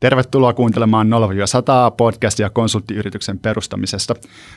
[0.00, 1.10] Tervetuloa kuuntelemaan 0-100
[1.96, 4.14] podcastia konsulttiyrityksen perustamisesta.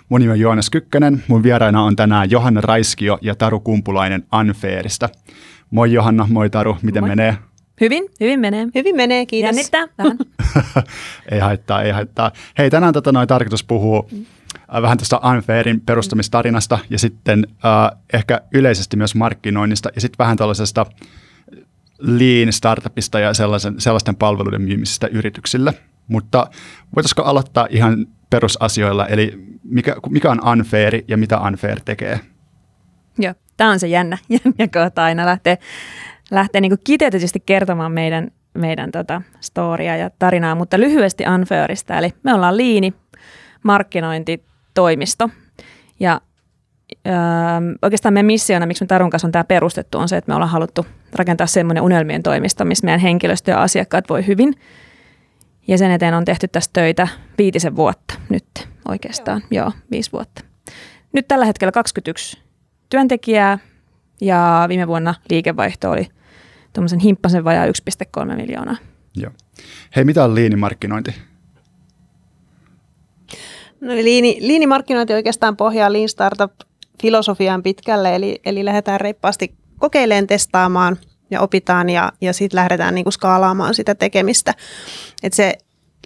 [0.09, 1.23] Mun nimi on Joonas Kykkönen.
[1.27, 5.09] Mun vieraina on tänään Johanna Raiskio ja Taru Kumpulainen Unfairista.
[5.71, 7.09] Moi Johanna, moi Taru, miten moi.
[7.09, 7.37] menee?
[7.81, 8.67] Hyvin, hyvin menee.
[8.75, 9.47] Hyvin menee, kiitos.
[9.47, 10.17] Jännittää vähän.
[11.31, 12.31] ei haittaa, ei haittaa.
[12.57, 14.05] Hei, tänään tota, noin tarkoitus puhua
[14.75, 20.37] äh, vähän tästä Unfairin perustamistarinasta ja sitten äh, ehkä yleisesti myös markkinoinnista ja sitten vähän
[20.37, 20.85] tällaisesta
[22.01, 25.73] lean startupista ja sellaisen, sellaisten palveluiden myymisestä yrityksille.
[26.07, 26.47] Mutta
[26.95, 32.19] voitaisiko aloittaa ihan perusasioilla, eli mikä, mikä on unfair ja mitä unfair tekee?
[33.17, 35.57] Joo, tämä on se jännä, jännä kohta aina lähtee,
[36.31, 41.97] lähtee niin kiteytetysti kertomaan meidän, meidän tota storia ja tarinaa, mutta lyhyesti unfairista.
[41.97, 42.93] Eli me ollaan liini,
[43.63, 45.29] markkinointitoimisto
[45.99, 46.21] ja
[47.07, 47.13] öö,
[47.81, 50.51] oikeastaan meidän missiona, miksi me Tarun kanssa on tämä perustettu, on se, että me ollaan
[50.51, 54.53] haluttu rakentaa semmoinen unelmien toimisto, missä meidän henkilöstö ja asiakkaat voi hyvin.
[55.67, 59.41] Ja sen eteen on tehty tästä töitä viitisen vuotta nyt oikeastaan.
[59.51, 60.43] Joo, Joo viisi vuotta.
[61.13, 62.39] Nyt tällä hetkellä 21
[62.89, 63.59] työntekijää
[64.21, 66.07] ja viime vuonna liikevaihto oli
[66.73, 68.75] tuommoisen himppasen vajaa 1,3 miljoonaa.
[69.15, 69.31] Joo.
[69.95, 71.15] Hei, mitä on liinimarkkinointi?
[73.81, 76.51] No, liini, liinimarkkinointi oikeastaan pohjaa Lean Startup
[77.01, 80.97] filosofiaan pitkälle, eli, eli lähdetään reippaasti kokeileen, testaamaan
[81.31, 84.53] ja opitaan ja, ja sitten lähdetään niinku skaalaamaan sitä tekemistä.
[85.23, 85.57] Et se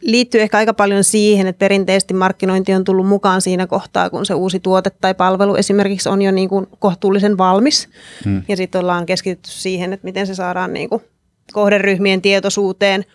[0.02, 4.34] liittyy ehkä aika paljon siihen, että perinteisesti markkinointi on tullut mukaan siinä kohtaa, kun se
[4.34, 7.90] uusi tuote tai palvelu esimerkiksi on jo niin kuin kohtuullisen valmis.
[8.26, 8.44] Hmm.
[8.48, 11.02] Ja sitten ollaan keskitytty siihen, että miten se saadaan niin kuin
[11.54, 13.06] kohderyhmien tietoisuuteen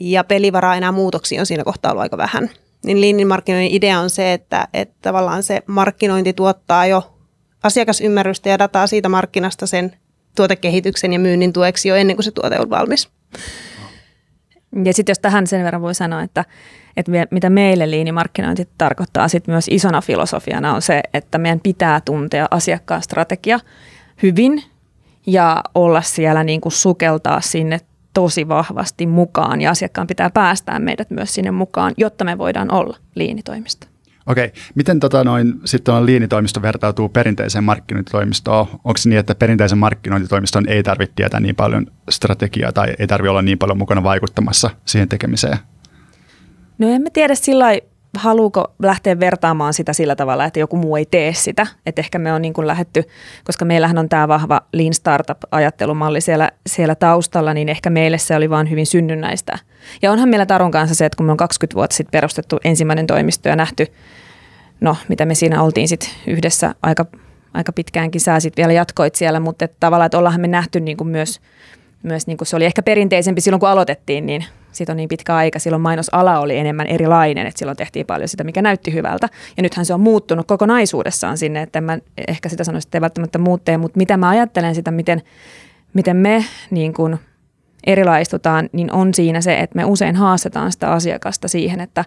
[0.00, 2.50] ja pelivaraa enää muutoksia on siinä kohtaa ollut aika vähän.
[2.84, 7.14] Niin linnin markkinoinnin idea on se, että, että tavallaan se markkinointi tuottaa jo
[7.62, 9.96] asiakasymmärrystä ja dataa siitä markkinasta sen
[10.36, 13.08] tuotekehityksen ja myynnin tueksi jo ennen kuin se tuote on valmis.
[14.84, 16.44] Ja sitten jos tähän sen verran voi sanoa, että,
[16.96, 22.48] että mitä meille liinimarkkinointi tarkoittaa sit myös isona filosofiana on se, että meidän pitää tuntea
[22.50, 23.60] asiakkaan strategia
[24.22, 24.62] hyvin
[25.26, 27.80] ja olla siellä niin kuin sukeltaa sinne
[28.14, 32.96] tosi vahvasti mukaan ja asiakkaan pitää päästää meidät myös sinne mukaan, jotta me voidaan olla
[33.14, 33.88] liinitoimista.
[34.26, 38.66] Okei, miten tota noin, sitten on liinitoimisto vertautuu perinteiseen markkinointitoimistoon?
[38.72, 43.30] Onko se niin, että perinteisen markkinointitoimiston ei tarvitse tietää niin paljon strategiaa tai ei tarvitse
[43.30, 45.58] olla niin paljon mukana vaikuttamassa siihen tekemiseen?
[46.78, 47.66] No en mä tiedä sillä
[48.16, 51.66] haluuko lähteä vertaamaan sitä sillä tavalla, että joku muu ei tee sitä.
[51.86, 53.04] Että ehkä me on niin kuin lähetty,
[53.44, 58.50] koska meillähän on tämä vahva Lean Startup-ajattelumalli siellä, siellä taustalla, niin ehkä meille se oli
[58.50, 59.58] vaan hyvin synnynnäistä.
[60.02, 63.06] Ja onhan meillä Tarun kanssa se, että kun me on 20 vuotta sitten perustettu ensimmäinen
[63.06, 63.86] toimisto ja nähty,
[64.80, 67.06] no mitä me siinä oltiin sitten yhdessä aika,
[67.54, 70.96] aika pitkäänkin, sä sitten vielä jatkoit siellä, mutta että tavallaan, että ollaan me nähty niin
[70.96, 71.40] kuin myös,
[72.04, 75.36] myös niin kuin se oli ehkä perinteisempi silloin, kun aloitettiin, niin siitä on niin pitkä
[75.36, 75.58] aika.
[75.58, 79.28] Silloin mainosala oli enemmän erilainen, että silloin tehtiin paljon sitä, mikä näytti hyvältä.
[79.56, 81.98] Ja nythän se on muuttunut kokonaisuudessaan sinne, että en mä
[82.28, 85.22] ehkä sitä sanoisi, että ei välttämättä muutteen, mutta mitä mä ajattelen sitä, miten,
[85.94, 87.18] miten me niin kuin
[87.86, 92.04] erilaistutaan, niin on siinä se, että me usein haastetaan sitä asiakasta siihen, että,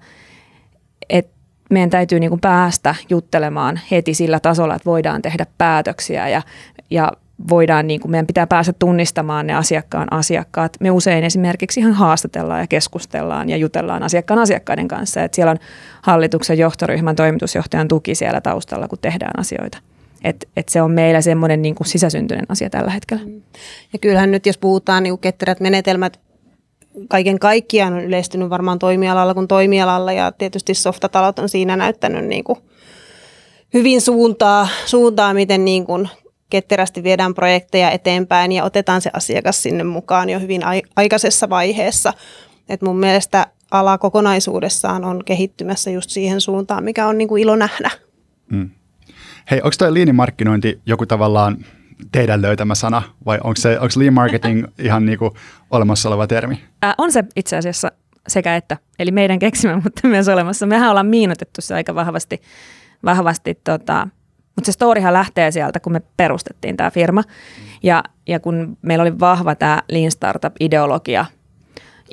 [1.09, 1.37] että
[1.69, 6.41] meidän täytyy niin kuin päästä juttelemaan heti sillä tasolla, että voidaan tehdä päätöksiä ja,
[6.89, 7.11] ja
[7.49, 10.77] voidaan, niin kuin meidän pitää päästä tunnistamaan ne asiakkaan asiakkaat.
[10.79, 15.23] Me usein esimerkiksi ihan haastatellaan ja keskustellaan ja jutellaan asiakkaan asiakkaiden kanssa.
[15.23, 15.57] Että siellä on
[16.01, 19.77] hallituksen johtoryhmän toimitusjohtajan tuki siellä taustalla, kun tehdään asioita.
[20.23, 23.25] Et, et se on meillä semmoinen niin kuin sisäsyntyinen asia tällä hetkellä.
[23.25, 23.41] Mm.
[23.93, 26.19] Ja kyllähän nyt, jos puhutaan niin ketterät menetelmät,
[27.09, 32.43] kaiken kaikkiaan on yleistynyt varmaan toimialalla kuin toimialalla ja tietysti softatalot on siinä näyttänyt niin
[32.43, 32.59] kuin
[33.73, 36.09] hyvin suuntaa, suuntaa miten niin kuin
[36.49, 40.61] ketterästi viedään projekteja eteenpäin ja otetaan se asiakas sinne mukaan jo hyvin
[40.95, 42.13] aikaisessa vaiheessa.
[42.69, 47.55] Et mun mielestä ala kokonaisuudessaan on kehittymässä just siihen suuntaan, mikä on niin kuin ilo
[47.55, 47.91] nähdä.
[48.51, 48.69] Mm.
[49.51, 51.57] Hei, onko tämä liinimarkkinointi joku tavallaan
[52.11, 55.31] teidän löytämä sana vai onko, se, onko lean marketing ihan niin kuin
[55.71, 56.63] olemassa oleva termi?
[56.81, 57.91] Ää, on se itse asiassa
[58.27, 60.65] sekä että, eli meidän keksimä, mutta myös olemassa.
[60.65, 62.41] Mehän ollaan miinotettu se aika vahvasti,
[63.05, 64.07] vahvasti tota,
[64.57, 67.23] mutta se storihan lähtee sieltä, kun me perustettiin tämä firma.
[67.83, 71.25] Ja, ja kun meillä oli vahva tämä Lean Startup-ideologia,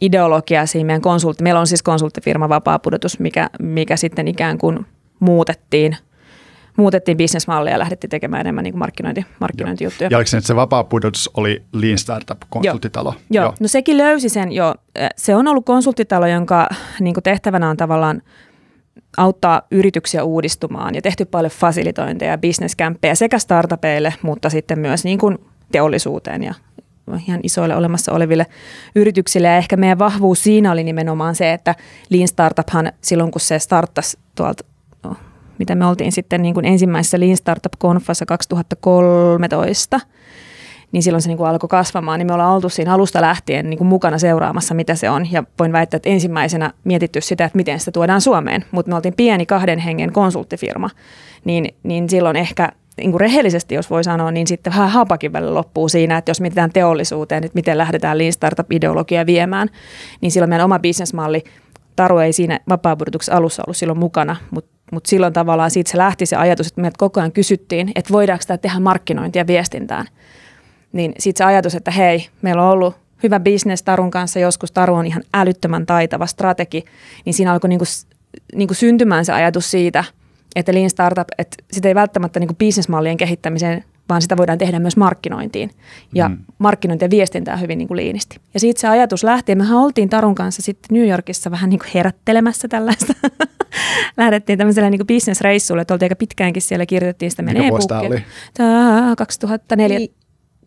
[0.00, 4.86] ideologia siinä meidän konsultti, meillä on siis konsulttifirma Vapaa Pudotus, mikä, mikä sitten ikään kuin
[5.20, 5.96] muutettiin
[6.76, 10.08] muutettiin bisnesmallia ja lähdettiin tekemään enemmän niin markkinointi, markkinointijuttuja.
[10.10, 13.14] Ja oliko se, että se vapaa pudotus oli Lean Startup-konsulttitalo?
[13.30, 13.44] Joo.
[13.44, 14.74] Joo, no sekin löysi sen jo.
[15.16, 16.68] Se on ollut konsulttitalo, jonka
[17.00, 18.22] niin tehtävänä on tavallaan–
[19.16, 25.18] auttaa yrityksiä uudistumaan ja tehty paljon fasilitointeja ja bisneskämppejä sekä startupeille, mutta sitten myös niin
[25.18, 25.38] kuin
[25.72, 26.54] teollisuuteen ja
[27.26, 28.46] ihan isoille olemassa oleville
[28.94, 29.48] yrityksille.
[29.48, 31.74] Ja ehkä meidän vahvuus siinä oli nimenomaan se, että
[32.10, 34.64] Lean Startuphan silloin kun se starttasi tuolta,
[35.02, 35.16] no,
[35.58, 40.00] mitä me oltiin sitten niin kuin ensimmäisessä Lean Startup-konfassa 2013,
[40.94, 43.78] niin silloin se niin kuin alkoi kasvamaan, niin me ollaan oltu siinä alusta lähtien niin
[43.78, 45.32] kuin mukana seuraamassa, mitä se on.
[45.32, 49.14] Ja voin väittää, että ensimmäisenä mietitty sitä, että miten sitä tuodaan Suomeen, mutta me oltiin
[49.14, 50.90] pieni kahden hengen konsulttifirma,
[51.44, 55.54] niin, niin silloin ehkä niin kuin rehellisesti, jos voi sanoa, niin sitten vähän hapakin välillä
[55.54, 59.68] loppuu siinä, että jos mietitään teollisuuteen, että miten lähdetään Lean Startup-ideologiaa viemään,
[60.20, 61.44] niin silloin meidän oma bisnesmalli,
[61.96, 62.96] Taru ei siinä vapaa
[63.30, 66.98] alussa ollut silloin mukana, mutta mutta silloin tavallaan siitä se lähti se ajatus, että meiltä
[66.98, 70.06] koko ajan kysyttiin, että voidaanko tämä tehdä markkinointia viestintään
[70.94, 74.94] niin sitten se ajatus, että hei, meillä on ollut hyvä bisnes Tarun kanssa, joskus Taru
[74.94, 76.84] on ihan älyttömän taitava strategi,
[77.24, 77.84] niin siinä alkoi niinku,
[78.54, 80.04] niinku syntymään se ajatus siitä,
[80.56, 84.96] että Lean Startup, että sitä ei välttämättä niinku bisnesmallien kehittämiseen, vaan sitä voidaan tehdä myös
[84.96, 85.70] markkinointiin.
[86.14, 86.38] Ja mm.
[86.58, 88.36] markkinointi ja viestintää hyvin niin kuin liinisti.
[88.54, 89.52] Ja siitä se ajatus lähti.
[89.52, 93.12] Ja mehän oltiin Tarun kanssa sitten New Yorkissa vähän niin kuin herättelemässä tällaista.
[94.16, 97.70] Lähdettiin tämmöiselle niin bisnesreissulle, että oltiin aika pitkäänkin siellä, kirjoitettiin sitä meidän e
[98.06, 98.24] oli?
[98.54, 100.08] Tämä 2004.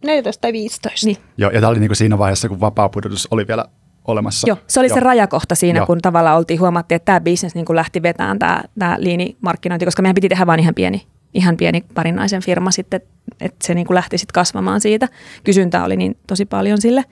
[0.03, 1.05] 14 tai 15.
[1.05, 1.17] Niin.
[1.37, 3.65] Joo, ja tämä oli niin kuin siinä vaiheessa, kun vapaa-pudotus oli vielä
[4.07, 4.47] olemassa.
[4.47, 4.93] Joo, se oli Joo.
[4.93, 5.85] se rajakohta siinä, Joo.
[5.85, 10.15] kun tavallaan oltiin, huomattiin, että tämä bisnes niin lähti vetämään tämä, tämä liinimarkkinointi, koska meidän
[10.15, 13.01] piti tehdä vain ihan pieni, ihan pieni parinaisen firma sitten,
[13.41, 15.07] että se niin kuin lähti sitten kasvamaan siitä.
[15.43, 17.03] Kysyntää oli niin tosi paljon sille.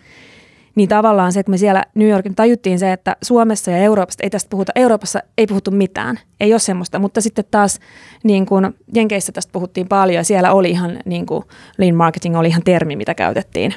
[0.76, 4.30] Niin tavallaan se, että me siellä New Yorkin tajuttiin se, että Suomessa ja Euroopassa ei
[4.30, 7.80] tästä puhuta, Euroopassa ei puhuttu mitään, ei ole semmoista, mutta sitten taas
[8.24, 11.44] niin kuin Jenkeissä tästä puhuttiin paljon ja siellä oli ihan niin kuin
[11.78, 13.74] lean marketing oli ihan termi, mitä käytettiin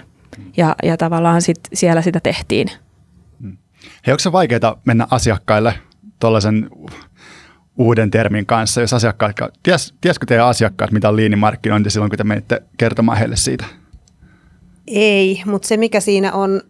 [0.56, 2.70] ja, ja tavallaan sit siellä sitä tehtiin.
[3.42, 3.56] Hmm.
[4.06, 5.74] Hei, onko se vaikeaa mennä asiakkaille
[6.20, 6.70] tuollaisen
[7.78, 12.24] uuden termin kanssa, jos asiakkaat, ties, tiesikö teidän asiakkaat, mitä on liinimarkkinointi silloin, kun te
[12.24, 13.64] menitte kertomaan heille siitä?
[14.86, 16.60] Ei, mutta se mikä siinä on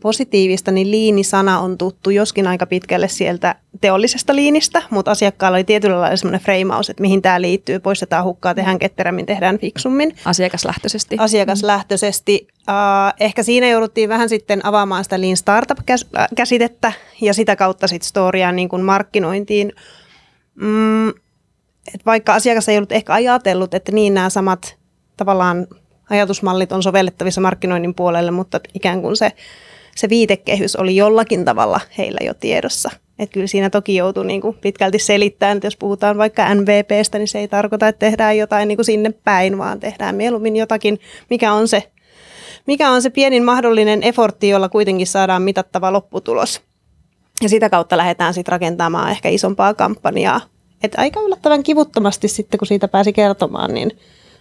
[0.00, 6.00] positiivista, niin liinisana on tuttu joskin aika pitkälle sieltä teollisesta liinistä, mutta asiakkaalla oli tietyllä
[6.00, 10.16] lailla semmoinen freimaus, että mihin tämä liittyy, poistetaan hukkaa, tehdään ketterämmin, tehdään fiksummin.
[10.24, 11.16] Asiakaslähtöisesti.
[11.18, 12.48] Asiakaslähtöisesti.
[12.68, 18.52] Uh, ehkä siinä jouduttiin vähän sitten avaamaan sitä Lean Startup-käsitettä ja sitä kautta sitten storiaa
[18.52, 19.72] niin kuin markkinointiin.
[20.54, 21.08] Mm,
[21.94, 24.76] et vaikka asiakas ei ollut ehkä ajatellut, että niin nämä samat
[25.16, 25.66] tavallaan
[26.10, 29.32] ajatusmallit on sovellettavissa markkinoinnin puolelle, mutta ikään kuin se
[29.96, 32.90] se viitekehys oli jollakin tavalla heillä jo tiedossa.
[33.18, 37.28] Että kyllä siinä toki joutuu niin kuin pitkälti selittämään, että jos puhutaan vaikka NVPstä, niin
[37.28, 41.00] se ei tarkoita, että tehdään jotain niin kuin sinne päin, vaan tehdään mieluummin jotakin,
[41.30, 41.90] mikä on se,
[42.66, 46.60] mikä on se pienin mahdollinen effortti, jolla kuitenkin saadaan mitattava lopputulos.
[47.42, 50.40] Ja sitä kautta lähdetään sitten rakentamaan ehkä isompaa kampanjaa.
[50.82, 53.90] Että aika yllättävän kivuttomasti sitten, kun siitä pääsi kertomaan, niin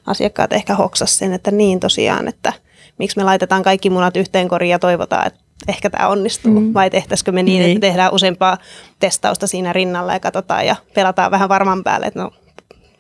[0.05, 2.53] asiakkaat ehkä hoksas sen, että niin tosiaan, että
[2.97, 6.73] miksi me laitetaan kaikki munat yhteen koriin ja toivotaan, että ehkä tämä onnistuu, mm.
[6.73, 8.57] vai tehtäisikö me niin, niin, että tehdään useampaa
[8.99, 12.31] testausta siinä rinnalla ja katsotaan ja pelataan vähän varman päälle, että no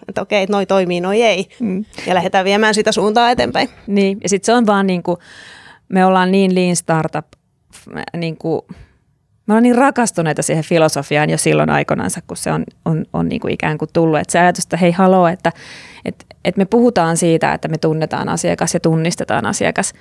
[0.07, 1.49] että okei, noi toimii, noi ei.
[1.59, 1.85] Mm.
[2.07, 3.69] Ja lähdetään viemään sitä suuntaa eteenpäin.
[3.87, 5.17] Niin, ja sitten se on vaan niin kuin,
[5.89, 7.25] me ollaan niin lean startup,
[8.17, 8.61] niin kuin,
[9.47, 13.41] me ollaan niin rakastuneita siihen filosofiaan jo silloin aikoinansa, kun se on, on, on niin
[13.41, 14.19] kuin ikään kuin tullut.
[14.19, 15.51] Että se ajatus, että hei haloo, että,
[16.05, 19.93] että, että me puhutaan siitä, että me tunnetaan asiakas ja tunnistetaan asiakas,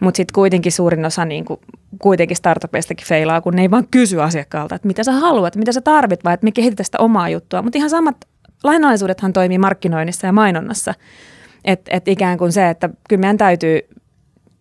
[0.00, 1.60] mutta sitten kuitenkin suurin osa niin kuin,
[1.98, 5.80] kuitenkin startupeistakin feilaa, kun ne ei vaan kysy asiakkaalta, että mitä sä haluat, mitä sä
[5.80, 7.62] tarvit, vai että me kehitetään sitä omaa juttua.
[7.62, 8.16] Mutta ihan samat
[8.64, 10.94] lainalaisuudethan toimii markkinoinnissa ja mainonnassa.
[11.64, 13.80] Että et ikään kuin se, että kyllä meidän täytyy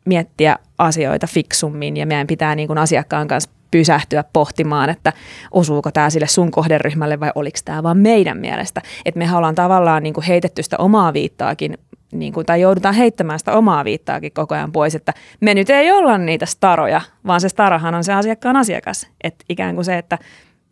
[0.06, 5.14] miettiä asioita fiksummin ja meidän pitää niin kuin asiakkaan kanssa pysähtyä pohtimaan, että
[5.52, 8.82] osuuko tämä sille sun kohderyhmälle vai oliko tämä vaan meidän mielestä.
[9.06, 11.78] Että me ollaan tavallaan niin kuin heitetty sitä omaa viittaakin
[12.12, 15.92] niin kuin, tai joudutaan heittämään sitä omaa viittaakin koko ajan pois, että me nyt ei
[15.92, 19.08] olla niitä staroja, vaan se starohan on se asiakkaan asiakas.
[19.24, 20.18] Että ikään kuin se, että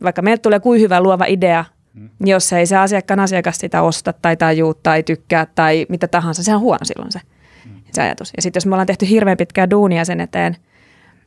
[0.04, 2.10] vaikka meiltä tulee kuin hyvä luova idea, mm.
[2.26, 6.56] jos ei se asiakkaan asiakas sitä osta tai tajuu tai tykkää tai mitä tahansa, se
[6.56, 7.20] on huono silloin se,
[7.66, 7.72] mm.
[7.92, 8.34] se ajatus.
[8.38, 10.58] Ja sitten jos me ollaan tehty hirveän pitkää duunia sen eteen,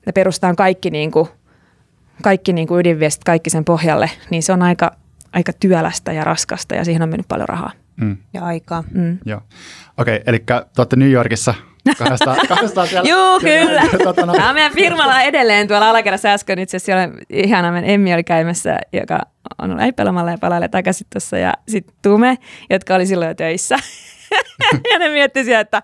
[0.07, 1.29] me perustetaan kaikki, niin kuin,
[2.23, 4.97] kaikki niin kuin ydinviestit, kaikki sen pohjalle, niin se on aika,
[5.33, 7.73] aika työlästä ja raskasta ja siihen on mennyt paljon rahaa.
[8.01, 8.17] Mm.
[8.35, 8.85] Ja aikaa.
[8.95, 9.19] Mm.
[9.25, 9.41] Joo.
[9.97, 11.55] Okei, okay, eli te olette New Yorkissa
[11.99, 13.09] kahdestaan, kahdestaan siellä.
[13.09, 13.83] Joo, kyllä.
[14.15, 16.59] Tämä on meidän firmalla edelleen tuolla alakerrassa äsken.
[16.59, 19.21] Itse asiassa siellä ihana, meidän Emmi oli käymässä, joka
[19.59, 21.39] on ollut äipelomalla ja palailee takaisin tuossa.
[21.39, 22.39] Ja sitten Tume,
[22.71, 23.77] jotka oli silloin jo töissä.
[24.93, 25.83] ja ne miettivät että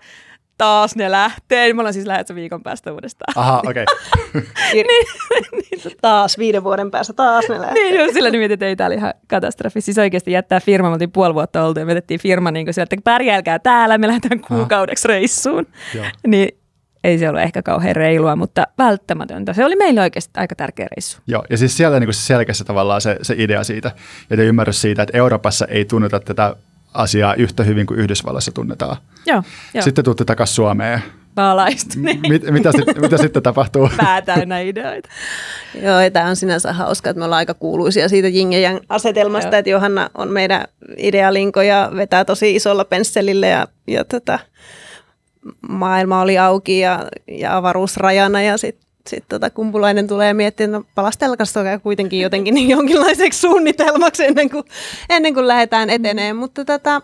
[0.57, 1.73] taas ne lähtee.
[1.73, 3.33] Me ollaan siis lähdössä viikon päästä uudestaan.
[3.35, 3.83] Aha, okei.
[3.83, 4.43] Okay.
[4.73, 4.85] niin,
[5.51, 7.83] niin, taas viiden vuoden päästä, taas ne lähtee.
[7.83, 9.81] niin, just sillä niin mietin, että ei tämä oli ihan katastrofi.
[9.81, 13.03] Siis oikeasti jättää firma, me oltiin puoli vuotta oltu ja me firma niin sieltä, että
[13.03, 15.67] pärjäilkää täällä, me lähdetään kuukaudeksi reissuun.
[16.27, 16.57] niin
[17.03, 19.53] ei se ole ehkä kauhean reilua, mutta välttämätöntä.
[19.53, 21.21] Se oli meille oikeasti aika tärkeä reissu.
[21.27, 23.91] Joo, ja siis sieltä niin selkeässä tavallaan se, se idea siitä,
[24.29, 26.55] ja ymmärrys siitä, että Euroopassa ei tunneta tätä
[26.97, 28.97] asiaa yhtä hyvin kuin Yhdysvalloissa tunnetaan.
[29.25, 29.83] Joo, joo.
[29.83, 31.03] Sitten tuutte takaisin Suomeen.
[31.35, 32.19] Paalaistuneet.
[32.29, 33.89] Mit, mitä, sit, mitä sitten tapahtuu?
[33.97, 35.09] Pää täynnä ideoita.
[35.81, 39.55] Joo, ja tämä on sinänsä hauska, että me ollaan aika kuuluisia siitä Jing ja asetelmasta,
[39.55, 39.59] Joo.
[39.59, 40.65] että Johanna on meidän
[40.97, 44.39] idealinko ja vetää tosi isolla pensselillä ja, ja tota,
[45.69, 50.77] maailma oli auki ja, ja avaruus rajana ja sitten sit tota kumpulainen tulee miettimään, että
[50.77, 54.63] no palastelkasta kuitenkin jotenkin niin jonkinlaiseksi suunnitelmaksi ennen kuin,
[55.09, 56.35] ennen kuin lähdetään eteneen.
[56.35, 56.39] Mm.
[56.39, 57.01] Mutta tota,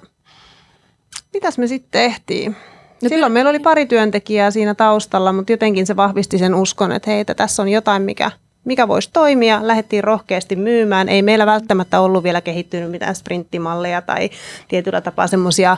[1.34, 2.56] mitäs me sitten tehtiin?
[3.04, 7.12] No Silloin meillä oli pari työntekijää siinä taustalla, mutta jotenkin se vahvisti sen uskon, että
[7.12, 8.32] hei, että tässä on jotain, mikä,
[8.66, 9.60] mikä voisi toimia.
[9.62, 11.10] Lähdettiin rohkeasti myymään.
[11.10, 14.30] Ei meillä välttämättä ollut vielä kehittynyt mitään sprinttimalleja tai
[14.68, 15.78] tietyllä tapaa semmoisia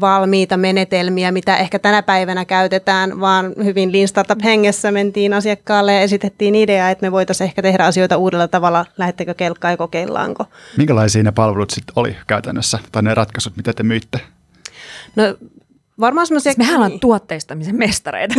[0.00, 6.54] valmiita menetelmiä, mitä ehkä tänä päivänä käytetään, vaan hyvin Lean Startup-hengessä mentiin asiakkaalle ja esitettiin
[6.54, 10.44] idea, että me voitaisiin ehkä tehdä asioita uudella tavalla, lähettekö kelkkaa ja kokeillaanko.
[10.76, 14.20] Minkälaisia ne palvelut sitten oli käytännössä, tai ne ratkaisut, mitä te myitte?
[15.16, 15.36] No
[16.00, 16.52] Varmaan semmoisia...
[16.52, 17.00] Siis mehän ollaan niin.
[17.00, 18.34] tuotteistamisen mestareita.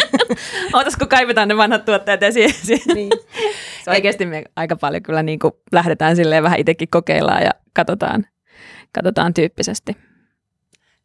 [0.74, 2.50] Ootas, kun kaivetaan ne vanhat tuotteet esiin.
[2.94, 3.10] Niin.
[3.84, 8.26] Se oikeasti me aika paljon kyllä niin kuin lähdetään silleen vähän itsekin kokeillaan ja katsotaan,
[8.92, 9.96] katsotaan tyyppisesti.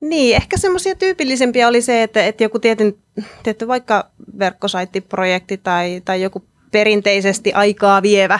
[0.02, 2.96] Niin, ehkä semmoisia tyypillisempiä oli se, että, että joku tietyn,
[3.44, 8.40] tietty vaikka verkkosaittiprojekti tai, tai joku perinteisesti aikaa vievä,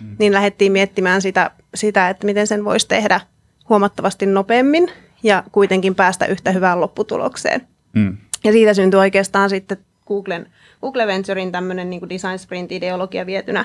[0.00, 0.16] hmm.
[0.18, 3.20] niin lähdettiin miettimään sitä, sitä, että miten sen voisi tehdä
[3.68, 4.90] huomattavasti nopeammin
[5.22, 7.68] ja kuitenkin päästä yhtä hyvään lopputulokseen.
[7.92, 8.16] Mm.
[8.44, 10.46] Ja siitä syntyi oikeastaan sitten Googlen,
[10.80, 13.64] Google Venturein tämmöinen niin design sprint-ideologia vietynä,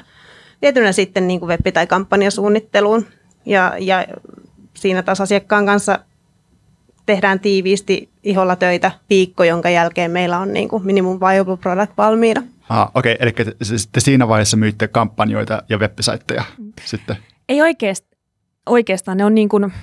[0.62, 3.05] vietynä sitten niin kuin web- tai kampanjasuunnitteluun.
[3.45, 4.05] Ja, ja
[4.73, 6.00] siinä taas asiakkaan kanssa
[7.05, 12.43] tehdään tiiviisti iholla töitä viikko, jonka jälkeen meillä on niin kuin minimum viable product valmiina.
[12.69, 13.27] Aha, okei, okay.
[13.27, 13.55] eli
[13.91, 15.91] te siinä vaiheessa myytte kampanjoita ja web
[16.57, 16.74] mm.
[16.86, 17.15] sitten?
[17.50, 18.13] Ei oikeastaan.
[18.65, 19.74] Oikeastaan ne on niin kuin,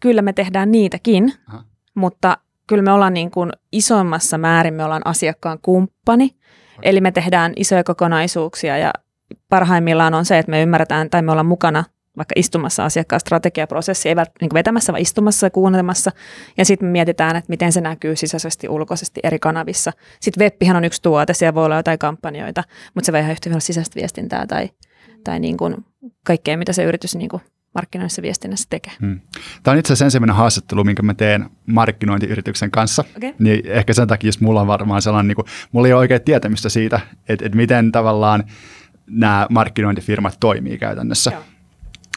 [0.00, 1.64] kyllä me tehdään niitäkin, Aha.
[1.94, 6.36] mutta kyllä me ollaan niin kuin isommassa määrin, me ollaan asiakkaan kumppani, okay.
[6.82, 8.92] eli me tehdään isoja kokonaisuuksia ja
[9.48, 11.84] parhaimmillaan on se, että me ymmärretään tai me ollaan mukana
[12.16, 16.10] vaikka istumassa asiakkaan strategiaprosessi, ei niin vetämässä, vaan istumassa ja kuuntelemassa.
[16.58, 19.92] Ja sitten me mietitään, että miten se näkyy sisäisesti, ulkoisesti eri kanavissa.
[20.20, 22.64] Sitten webbihän on yksi tuote, siellä voi olla jotain kampanjoita,
[22.94, 24.70] mutta se voi ihan yhtä hyvin sisäistä viestintää tai,
[25.24, 25.76] tai niin kuin
[26.26, 27.42] kaikkea, mitä se yritys niin kuin
[27.74, 28.92] markkinoinnissa viestinnässä tekee.
[29.00, 29.20] Hmm.
[29.62, 33.04] Tämä on itse asiassa ensimmäinen haastattelu, minkä mä teen markkinointiyrityksen kanssa.
[33.16, 33.32] Okay.
[33.38, 36.22] Niin ehkä sen takia, jos mulla on varmaan sellainen, niin kuin, mulla ei ole oikein
[36.22, 38.44] tietämystä siitä, että, että miten tavallaan
[39.06, 41.30] nämä markkinointifirmat toimii käytännössä.
[41.30, 41.42] Joo.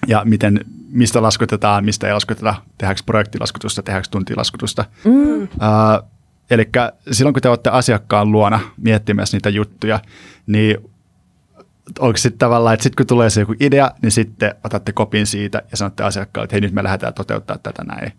[0.07, 0.59] Ja miten,
[0.89, 4.85] mistä laskutetaan, mistä ei laskuteta, tehdäänkö projektilaskutusta, tehdäänkö tuntilaskutusta.
[5.05, 5.43] Mm.
[5.43, 5.49] Uh,
[6.49, 6.69] Eli
[7.11, 9.99] silloin, kun te olette asiakkaan luona miettimässä niitä juttuja,
[10.47, 10.77] niin
[11.99, 15.61] onko sitten tavallaan, että sitten kun tulee se joku idea, niin sitten otatte kopin siitä
[15.71, 18.11] ja sanotte asiakkaalle, että hei nyt me lähdetään toteuttaa tätä näin.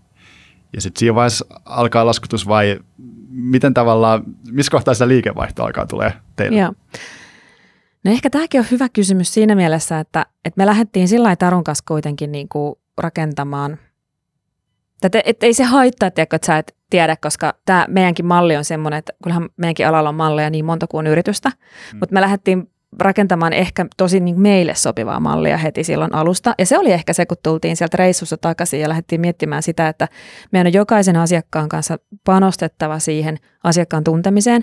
[0.73, 2.79] Ja sitten siinä vaiheessa alkaa laskutus vai
[3.31, 6.59] miten tavallaan, missä kohtaa sitä liikevaihtoa alkaa tulee teille?
[6.59, 6.73] Joo.
[8.07, 11.85] No ehkä tämäkin on hyvä kysymys siinä mielessä, että, että me lähdettiin sillä Tarun kanssa
[11.89, 13.79] kuitenkin niin kuin rakentamaan,
[15.03, 18.65] että et, ei se haittaa, että, että sä et tiedä, koska tämä meidänkin malli on
[18.65, 21.51] semmoinen, että kyllähän meidänkin alalla on malleja niin monta kuin yritystä,
[21.91, 21.99] hmm.
[21.99, 22.71] mutta me lähdettiin
[23.01, 26.55] rakentamaan ehkä tosi niin meille sopivaa mallia heti silloin alusta.
[26.59, 30.09] Ja se oli ehkä se, kun tultiin sieltä reissussa takaisin ja lähdettiin miettimään sitä, että
[30.53, 34.63] meidän on jokaisen asiakkaan kanssa panostettava siihen asiakkaan tuntemiseen.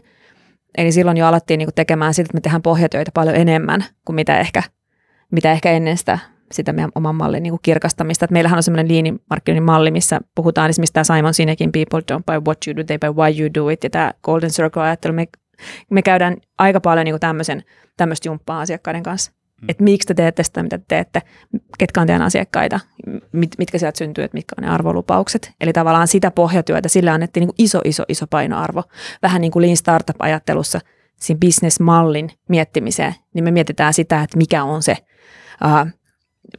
[0.77, 4.39] Eli silloin jo alettiin niin tekemään sitä, että me tehdään pohjatyötä paljon enemmän kuin mitä
[4.39, 4.63] ehkä,
[5.31, 6.19] mitä ehkä ennen sitä,
[6.51, 8.25] sitä meidän oman mallin niin kirkastamista.
[8.25, 12.39] Että meillähän on semmoinen liinimarkkinoinnin malli, missä puhutaan esimerkiksi tämä Simon Sinekin People don't buy
[12.45, 13.83] what you do, they buy why you do it.
[13.83, 15.27] Ja tämä Golden Circle-ajattelu, me
[15.89, 17.63] me käydään aika paljon niin tämmöisen,
[17.97, 19.31] tämmöistä jumppaa asiakkaiden kanssa.
[19.63, 19.69] Hmm.
[19.69, 21.21] Että miksi te teette sitä, mitä te teette,
[21.77, 22.79] ketkä on teidän asiakkaita,
[23.31, 25.51] mit, mitkä sieltä syntyy, että mitkä on ne arvolupaukset.
[25.61, 28.83] Eli tavallaan sitä pohjatyötä, sillä annettiin niin kuin iso, iso, iso painoarvo.
[29.21, 30.79] Vähän niin kuin Lean Startup-ajattelussa
[31.15, 34.97] siinä business-mallin miettimiseen, niin me mietitään sitä, että mikä on se
[35.65, 35.91] uh,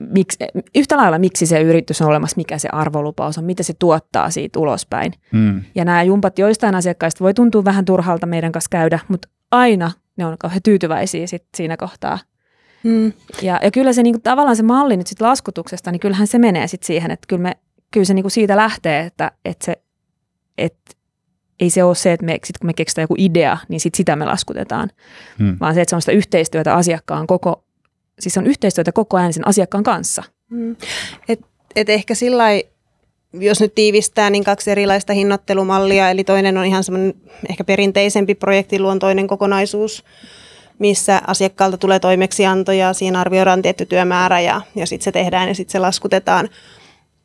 [0.00, 0.38] miksi,
[0.74, 4.58] yhtä lailla miksi se yritys on olemassa, mikä se arvolupaus on, mitä se tuottaa siitä
[4.58, 5.12] ulospäin.
[5.32, 5.62] Mm.
[5.74, 10.26] Ja nämä jumpat joistain asiakkaista voi tuntua vähän turhalta meidän kanssa käydä, mutta aina ne
[10.26, 12.18] on kauhean tyytyväisiä sit siinä kohtaa.
[12.84, 13.12] Mm.
[13.42, 16.68] Ja, ja kyllä se niinku, tavallaan se malli nyt sit laskutuksesta, niin kyllähän se menee
[16.68, 17.56] sit siihen, että kyllä, me,
[17.90, 19.76] kyllä se niinku siitä lähtee, että, että se,
[20.58, 20.94] että
[21.60, 24.16] ei se ole se, että me, sit kun me keksitään joku idea, niin sit sitä
[24.16, 24.90] me laskutetaan,
[25.38, 25.56] hmm.
[25.60, 27.64] vaan se, että se on sitä yhteistyötä asiakkaan koko
[28.18, 30.22] siis on yhteistyötä koko ajan sen asiakkaan kanssa.
[30.50, 30.76] Mm.
[31.28, 31.40] Et,
[31.76, 32.44] et ehkä sillä
[33.32, 37.14] jos nyt tiivistää, niin kaksi erilaista hinnoittelumallia, eli toinen on ihan semmoinen
[37.48, 40.04] ehkä perinteisempi projektiluontoinen kokonaisuus,
[40.78, 45.72] missä asiakkaalta tulee toimeksiantoja, siinä arvioidaan tietty työmäärä ja, ja sitten se tehdään ja sitten
[45.72, 46.48] se laskutetaan.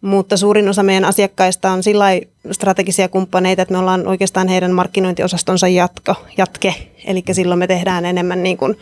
[0.01, 2.05] Mutta suurin osa meidän asiakkaista on sillä
[2.51, 6.75] strategisia kumppaneita, että me ollaan oikeastaan heidän markkinointiosastonsa jatko, jatke.
[7.05, 8.77] Eli silloin me tehdään enemmän niin kuin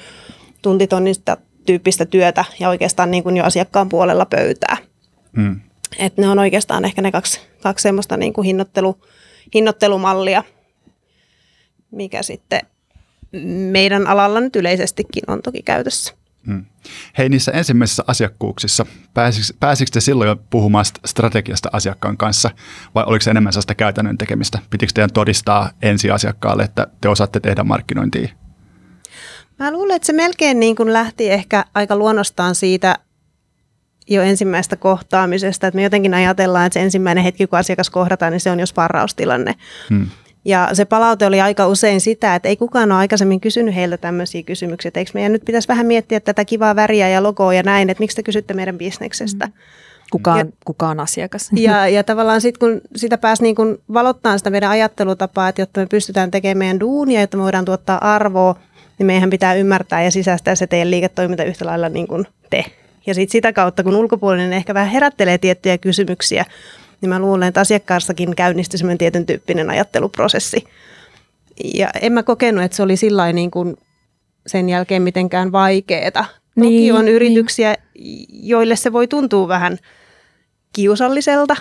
[0.62, 4.77] tuntitonnista tyyppistä työtä ja oikeastaan niin kuin jo asiakkaan puolella pöytää.
[5.36, 5.59] Hmm.
[5.97, 8.97] Et ne on oikeastaan ehkä ne kaksi, kaksi semmoista niin kuin hinnoittelu,
[9.53, 10.43] hinnoittelumallia,
[11.91, 12.62] mikä sitten
[13.72, 16.13] meidän alalla nyt yleisestikin on toki käytössä.
[16.48, 16.65] Hmm.
[17.17, 22.50] Hei, niissä ensimmäisissä asiakkuuksissa, pääsikö, pääsikö te silloin jo puhumaan strategiasta asiakkaan kanssa
[22.96, 24.60] vai oliko se enemmän sellaista käytännön tekemistä?
[24.69, 28.29] Pitikö teidän todistaa ensi asiakkaalle, että te osaatte tehdä markkinointia?
[29.60, 32.96] Mä luulen, että se melkein niin kuin lähti ehkä aika luonnostaan siitä
[34.10, 38.39] jo ensimmäistä kohtaamisesta, että me jotenkin ajatellaan, että se ensimmäinen hetki, kun asiakas kohdataan, niin
[38.39, 39.55] se on jo sparraustilanne.
[39.89, 40.07] Hmm.
[40.48, 44.44] Ja se palaute oli aika usein sitä, että ei kukaan ole aikaisemmin kysynyt heiltä tämmöisiä
[44.44, 47.89] kysymyksiä, että eikö meidän nyt pitäisi vähän miettiä tätä kivaa väriä ja logoa ja näin,
[47.89, 49.46] että miksi te kysytte meidän bisneksestä.
[49.46, 49.54] Hmm.
[50.12, 51.50] Kuka on, kuka on asiakas.
[51.56, 55.80] Ja, ja tavallaan sitten kun sitä pääsi niin kun valottaa sitä meidän ajattelutapaa, että jotta
[55.80, 58.56] me pystytään tekemään meidän duunia, jotta me voidaan tuottaa arvoa,
[59.00, 62.66] niin meidän pitää ymmärtää ja sisäistää se teidän liiketoiminta yhtä lailla niin kuin te.
[63.06, 66.46] Ja sit sitä kautta, kun ulkopuolinen ehkä vähän herättelee tiettyjä kysymyksiä,
[67.01, 70.63] niin mä luulen, että asiakkaassakin käynnistyi semmoinen tietyn tyyppinen ajatteluprosessi.
[71.74, 73.77] Ja en mä kokenut, että se oli sillä niin kuin
[74.48, 76.25] sen jälkeen mitenkään vaikeeta.
[76.56, 77.16] Toki niin, on niin.
[77.16, 78.27] yrityksiä, niin.
[78.48, 79.77] joille se voi tuntua vähän
[80.74, 81.56] kiusalliselta,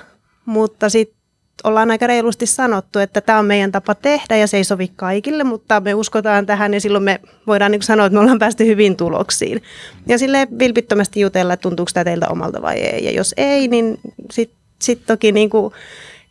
[0.47, 1.17] mutta sitten
[1.65, 5.45] ollaan aika reilusti sanottu, että tämä on meidän tapa tehdä ja se ei sovi kaikille,
[5.45, 8.97] mutta me uskotaan tähän ja silloin me voidaan niin sanoa, että me ollaan päästy hyvin
[8.97, 9.63] tuloksiin.
[10.07, 13.05] Ja sille vilpittömästi jutella, että tuntuuko tämä teiltä omalta vai ei.
[13.05, 13.99] Ja jos ei, niin
[14.83, 15.75] sit toki niin kuin,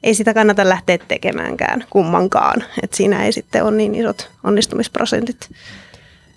[0.03, 2.63] ei sitä kannata lähteä tekemäänkään kummankaan.
[2.83, 5.49] Et siinä ei sitten ole niin isot onnistumisprosentit.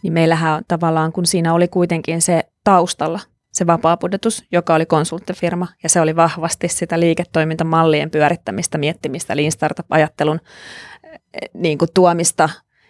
[0.02, 3.20] Niin meillähän on tavallaan, kun siinä oli kuitenkin se taustalla
[3.52, 10.40] se vapaapudotus, joka oli konsulttifirma, ja se oli vahvasti sitä liiketoimintamallien pyörittämistä, miettimistä, lean startup-ajattelun
[11.04, 12.48] eh, niin kuin tuomista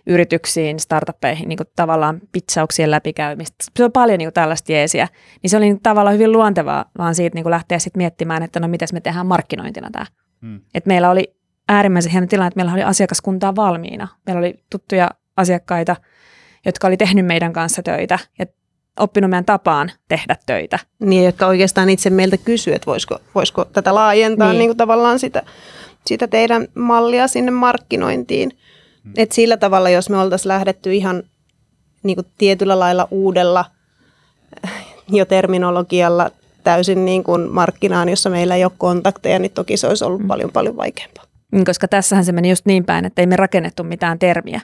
[0.09, 3.65] yrityksiin, startuppeihin, niin kuin tavallaan pitsauksien läpikäymistä.
[3.77, 5.09] Se on paljon niin kuin tällaista jeesiä.
[5.43, 8.61] Niin se oli niin tavallaan hyvin luontevaa, vaan siitä niin kuin lähteä sitten miettimään, että
[8.61, 10.07] no miten me tehdään markkinointina tämä.
[10.43, 10.61] Hmm.
[10.75, 11.35] Et meillä oli
[11.69, 14.09] äärimmäisen hieno tilanne, että meillä oli asiakaskuntaa valmiina.
[14.27, 15.97] Meillä oli tuttuja asiakkaita,
[16.67, 18.19] jotka oli tehnyt meidän kanssa töitä.
[18.39, 18.47] Ja
[18.99, 20.79] oppinut meidän tapaan tehdä töitä.
[21.01, 24.59] Niin, jotka oikeastaan itse meiltä kysyy, että voisiko, voisiko tätä laajentaa niin.
[24.59, 25.43] Niin kuin tavallaan sitä,
[26.07, 28.51] sitä teidän mallia sinne markkinointiin.
[29.09, 29.15] Hmm.
[29.17, 31.23] Et sillä tavalla, jos me oltaisiin lähdetty ihan
[32.03, 33.65] niin kuin tietyllä lailla uudella
[35.09, 36.31] jo terminologialla
[36.65, 40.29] täysin niin kuin markkinaan, jossa meillä ei ole kontakteja, niin toki se olisi ollut hmm.
[40.29, 41.25] paljon paljon vaikeampaa.
[41.53, 44.61] Niin, koska tässähän se meni just niin päin, että ei me rakennettu mitään termiä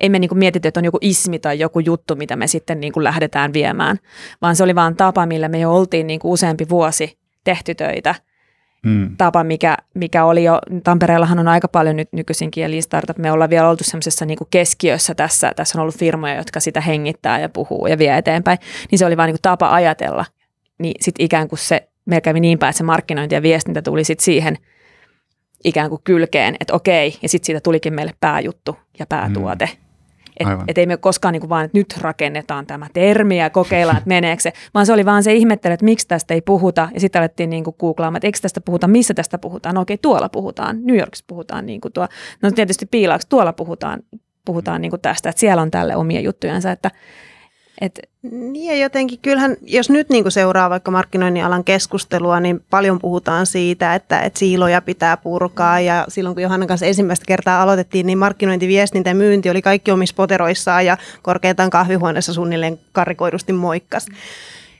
[0.00, 2.80] ei me niin kuin mietitty, että on joku ismi tai joku juttu, mitä me sitten
[2.80, 3.98] niin kuin lähdetään viemään,
[4.42, 8.14] vaan se oli vaan tapa, millä me jo oltiin niin kuin useampi vuosi tehty töitä.
[8.86, 9.16] Hmm.
[9.16, 13.50] Tapa, mikä, mikä oli jo, Tampereellahan on aika paljon nyt nykyisinkin Lean Startup, me ollaan
[13.50, 17.86] vielä oltu semmoisessa niin keskiössä tässä, tässä on ollut firmoja, jotka sitä hengittää ja puhuu
[17.86, 18.58] ja vie eteenpäin,
[18.90, 20.24] niin se oli vaan niin tapa ajatella.
[20.78, 24.04] Niin sitten ikään kuin se, meillä kävi niin päin, että se markkinointi ja viestintä tuli
[24.04, 24.58] sitten siihen
[25.64, 29.66] ikään kuin kylkeen, että okei, ja sitten siitä tulikin meille pääjuttu ja päätuote.
[29.66, 29.87] Hmm
[30.40, 33.98] että et ei me koskaan niin kuin vaan, että nyt rakennetaan tämä termi ja kokeillaan,
[33.98, 36.88] että meneekö se, vaan se oli vaan se ihmettely, että miksi tästä ei puhuta.
[36.94, 39.74] Ja sitten alettiin niin kuin googlaamaan, että eikö tästä puhuta, missä tästä puhutaan.
[39.74, 42.08] No okei, tuolla puhutaan, New Yorkissa puhutaan, niin kuin tuo,
[42.42, 44.00] no tietysti piilauksi, tuolla puhutaan,
[44.44, 46.90] puhutaan niin kuin tästä, että siellä on tälle omia juttujansa, että
[47.80, 52.98] et, niin ja jotenkin kyllähän, jos nyt niin seuraa vaikka markkinoinnin alan keskustelua, niin paljon
[52.98, 55.80] puhutaan siitä, että, että siiloja pitää purkaa.
[55.80, 59.90] Ja silloin kun Johanna kanssa ensimmäistä kertaa aloitettiin, niin markkinointi, viestintä ja myynti oli kaikki
[59.90, 64.06] omissa poteroissaan ja korkeintaan kahvihuoneessa suunnilleen karikoidusti moikkas.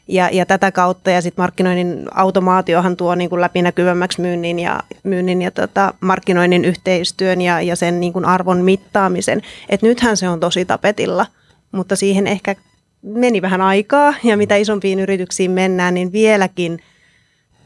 [0.09, 5.43] Ja, ja tätä kautta ja sitten markkinoinnin automaatiohan tuo niin kuin läpinäkyvämmäksi myynnin ja, myynnin
[5.43, 9.43] ja tota, markkinoinnin yhteistyön ja, ja sen niin kuin arvon mittaamisen.
[9.69, 11.27] Et nythän se on tosi tapetilla,
[11.73, 12.55] mutta siihen ehkä
[13.03, 16.79] meni vähän aikaa ja mitä isompiin yrityksiin mennään, niin vieläkin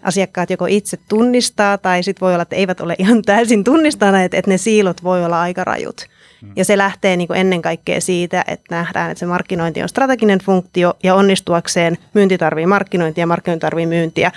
[0.03, 4.51] asiakkaat joko itse tunnistaa tai sitten voi olla, että eivät ole ihan täysin tunnistaneet, että
[4.51, 6.07] ne siilot voi olla aika rajut.
[6.43, 6.53] Mm.
[6.57, 10.39] Ja se lähtee niin kuin ennen kaikkea siitä, että nähdään, että se markkinointi on strateginen
[10.39, 14.33] funktio ja onnistuakseen myynti tarvii markkinointia ja markkinointi tarvii myyntiä.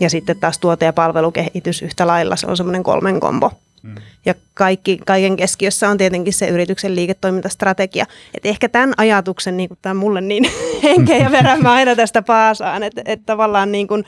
[0.00, 3.50] Ja sitten taas tuote- ja palvelukehitys yhtä lailla, se on semmoinen kolmen kombo.
[3.82, 3.94] Mm.
[4.24, 8.06] Ja kaikki, kaiken keskiössä on tietenkin se yrityksen liiketoimintastrategia.
[8.34, 10.44] Et ehkä tämän ajatuksen, niin tämä mulle niin
[10.82, 14.04] henkeä ja verran mä aina tästä paasaan, että et tavallaan niin kuin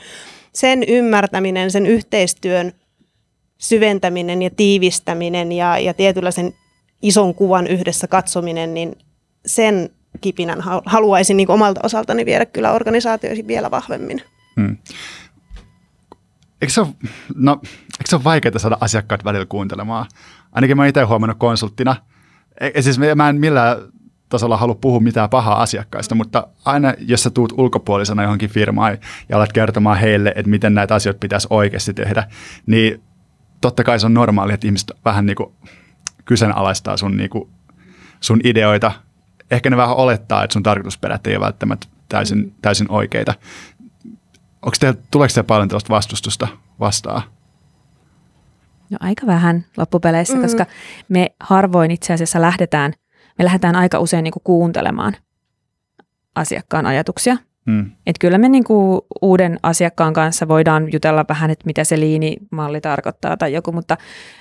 [0.53, 2.73] sen ymmärtäminen, sen yhteistyön
[3.57, 6.53] syventäminen ja tiivistäminen ja, ja tietynlaisen
[7.01, 8.95] ison kuvan yhdessä katsominen, niin
[9.45, 9.89] sen
[10.21, 14.21] kipinän haluaisin niin omalta osaltani viedä kyllä organisaatioihin vielä vahvemmin.
[14.55, 14.77] Hmm.
[16.61, 16.89] Eikö se, ole,
[17.35, 17.61] no,
[17.99, 20.05] eikö se ole vaikeaa saada asiakkaat välillä kuuntelemaan?
[20.51, 21.95] Ainakin mä itse huomannut konsulttina.
[22.61, 23.77] E, siis mä en millään
[24.29, 28.97] tasolla halua puhua mitään pahaa asiakkaista, mutta aina jos sä tuut ulkopuolisena johonkin firmaan
[29.29, 32.27] ja alat kertomaan heille, että miten näitä asioita pitäisi oikeasti tehdä,
[32.65, 33.01] niin
[33.61, 35.53] totta kai se on normaali, että ihmiset vähän niin kuin
[36.25, 37.49] kyseenalaistaa sun, niin kuin,
[38.21, 38.91] sun ideoita.
[39.51, 42.51] Ehkä ne vähän olettaa, että sun tarkoitusperät ei ole välttämättä täysin, mm.
[42.61, 43.33] täysin oikeita.
[44.61, 46.47] Onko teillä, tuleeko teille paljon tällaista vastustusta
[46.79, 47.21] vastaan?
[48.89, 50.45] No aika vähän loppupeleissä, mm-hmm.
[50.45, 50.65] koska
[51.09, 52.93] me harvoin itse asiassa lähdetään,
[53.37, 55.15] me lähdetään aika usein niin kuin kuuntelemaan
[56.35, 57.37] asiakkaan ajatuksia.
[57.65, 57.91] Mm.
[58.07, 63.37] Et kyllä me niinku uuden asiakkaan kanssa voidaan jutella vähän, että mitä se liinimalli tarkoittaa
[63.37, 63.97] tai joku, mutta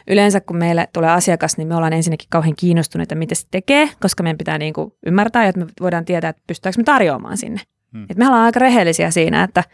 [0.09, 4.23] yleensä kun meille tulee asiakas, niin me ollaan ensinnäkin kauhean kiinnostuneita, mitä se tekee, koska
[4.23, 7.61] meidän pitää niinku ymmärtää, että me voidaan tietää, että pystytäänkö me tarjoamaan sinne.
[7.93, 8.07] Mm.
[8.11, 9.65] Et me ollaan aika rehellisiä siinä, että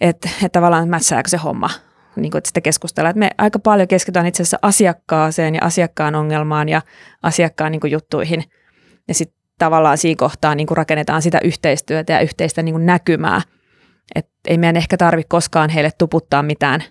[0.00, 1.70] että, että tavallaan mätsääkö se homma,
[2.16, 3.10] niin kuin, että sitä keskustellaan.
[3.10, 6.82] Että me aika paljon keskitytään itse asiassa asiakkaaseen ja asiakkaan ongelmaan ja
[7.22, 8.44] asiakkaan niin kuin, juttuihin.
[9.08, 13.42] Ja sitten tavallaan siinä kohtaa niin kuin rakennetaan sitä yhteistyötä ja yhteistä niin kuin näkymää.
[14.14, 16.84] Et ei meidän ehkä tarvitse koskaan heille tuputtaa mitään,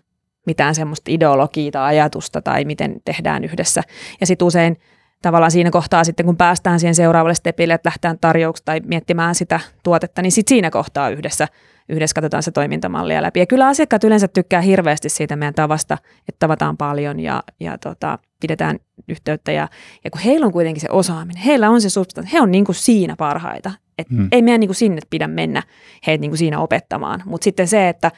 [0.45, 3.84] mitään semmoista ideologiaa tai ajatusta tai miten tehdään yhdessä.
[4.21, 4.77] Ja sitten usein
[5.21, 9.60] tavallaan siinä kohtaa sitten, kun päästään siihen seuraavalle stepille, että lähdetään tarjoukseen tai miettimään sitä
[9.84, 11.47] tuotetta, niin sitten siinä kohtaa yhdessä–
[11.89, 13.39] yhdessä katsotaan se toimintamallia läpi.
[13.39, 18.19] Ja kyllä asiakkaat yleensä tykkää hirveästi siitä meidän tavasta, että tavataan paljon ja, ja tota,
[18.41, 19.52] pidetään yhteyttä.
[19.52, 19.67] Ja,
[20.04, 22.75] ja kun heillä on kuitenkin se osaaminen, heillä on se substanssi, he on niin kuin
[22.75, 23.71] siinä parhaita.
[23.97, 24.28] Et hmm.
[24.32, 25.63] Ei meidän niin kuin sinne pidä mennä
[26.08, 27.23] heitä niin kuin siinä opettamaan.
[27.25, 28.12] Mutta sitten se, että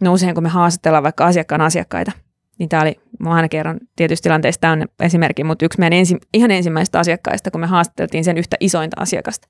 [0.00, 2.12] no usein kun me haastatellaan vaikka asiakkaan asiakkaita,
[2.58, 6.16] niin tämä oli, mä aina kerron tietysti tilanteista tämä on esimerkki, mutta yksi meidän ensi,
[6.34, 9.48] ihan ensimmäistä asiakkaista, kun me haastateltiin sen yhtä isointa asiakasta,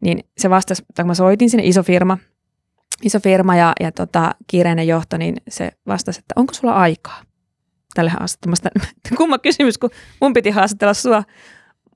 [0.00, 2.18] niin se vastasi, kun mä soitin sinne iso firma,
[3.02, 7.22] iso firma ja, ja tota, kiireinen johto, niin se vastasi, että onko sulla aikaa
[7.94, 8.68] tälle haastattelusta.
[9.16, 11.22] Kumma kysymys, kun mun piti haastatella sua.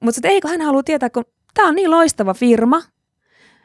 [0.00, 2.82] Mutta että eikö hän halua tietää, kun tämä on niin loistava firma,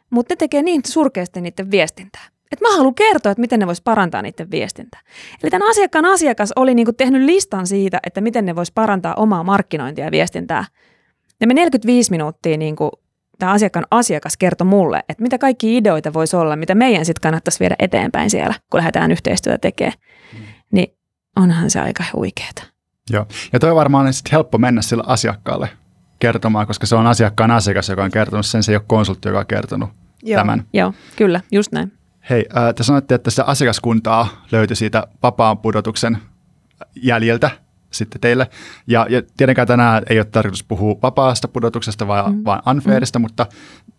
[0.10, 2.28] mutta ne tekee niin surkeasti niiden viestintää.
[2.52, 5.02] Että mä haluan kertoa, että miten ne vois parantaa niiden viestintää.
[5.44, 9.44] Eli tämän asiakkaan asiakas oli niinku tehnyt listan siitä, että miten ne vois parantaa omaa
[9.44, 10.66] markkinointia ja viestintää.
[11.40, 12.92] Ja me 45 minuuttia niinku
[13.38, 17.60] tämä asiakkaan asiakas kertoi mulle, että mitä kaikki ideoita voisi olla, mitä meidän sitten kannattaisi
[17.60, 20.00] viedä eteenpäin siellä, kun lähdetään yhteistyötä tekemään.
[20.34, 20.40] Mm.
[20.72, 20.98] Niin
[21.36, 22.64] onhan se aika huikeeta.
[23.10, 25.70] Joo, ja toi varmaan on sitten helppo mennä sille asiakkaalle
[26.20, 29.40] kertomaan, koska se on asiakkaan asiakas, joka on kertonut sen, se ei ole konsultti, joka
[29.40, 29.90] on kertonut
[30.24, 30.40] Joo.
[30.40, 30.64] tämän.
[30.74, 31.92] Joo, kyllä, just näin.
[32.30, 36.18] Hei, äh, te sanoitte, että sitä asiakaskuntaa löytyi siitä vapaan pudotuksen
[36.96, 37.52] jäljiltä
[37.98, 38.50] sitten teille.
[38.88, 42.42] Ja, ja tietenkään tänään ei ole tarkoitus puhua vapaasta pudotuksesta, vaan, mm.
[42.46, 43.22] vaan unfairista, mm.
[43.22, 43.46] mutta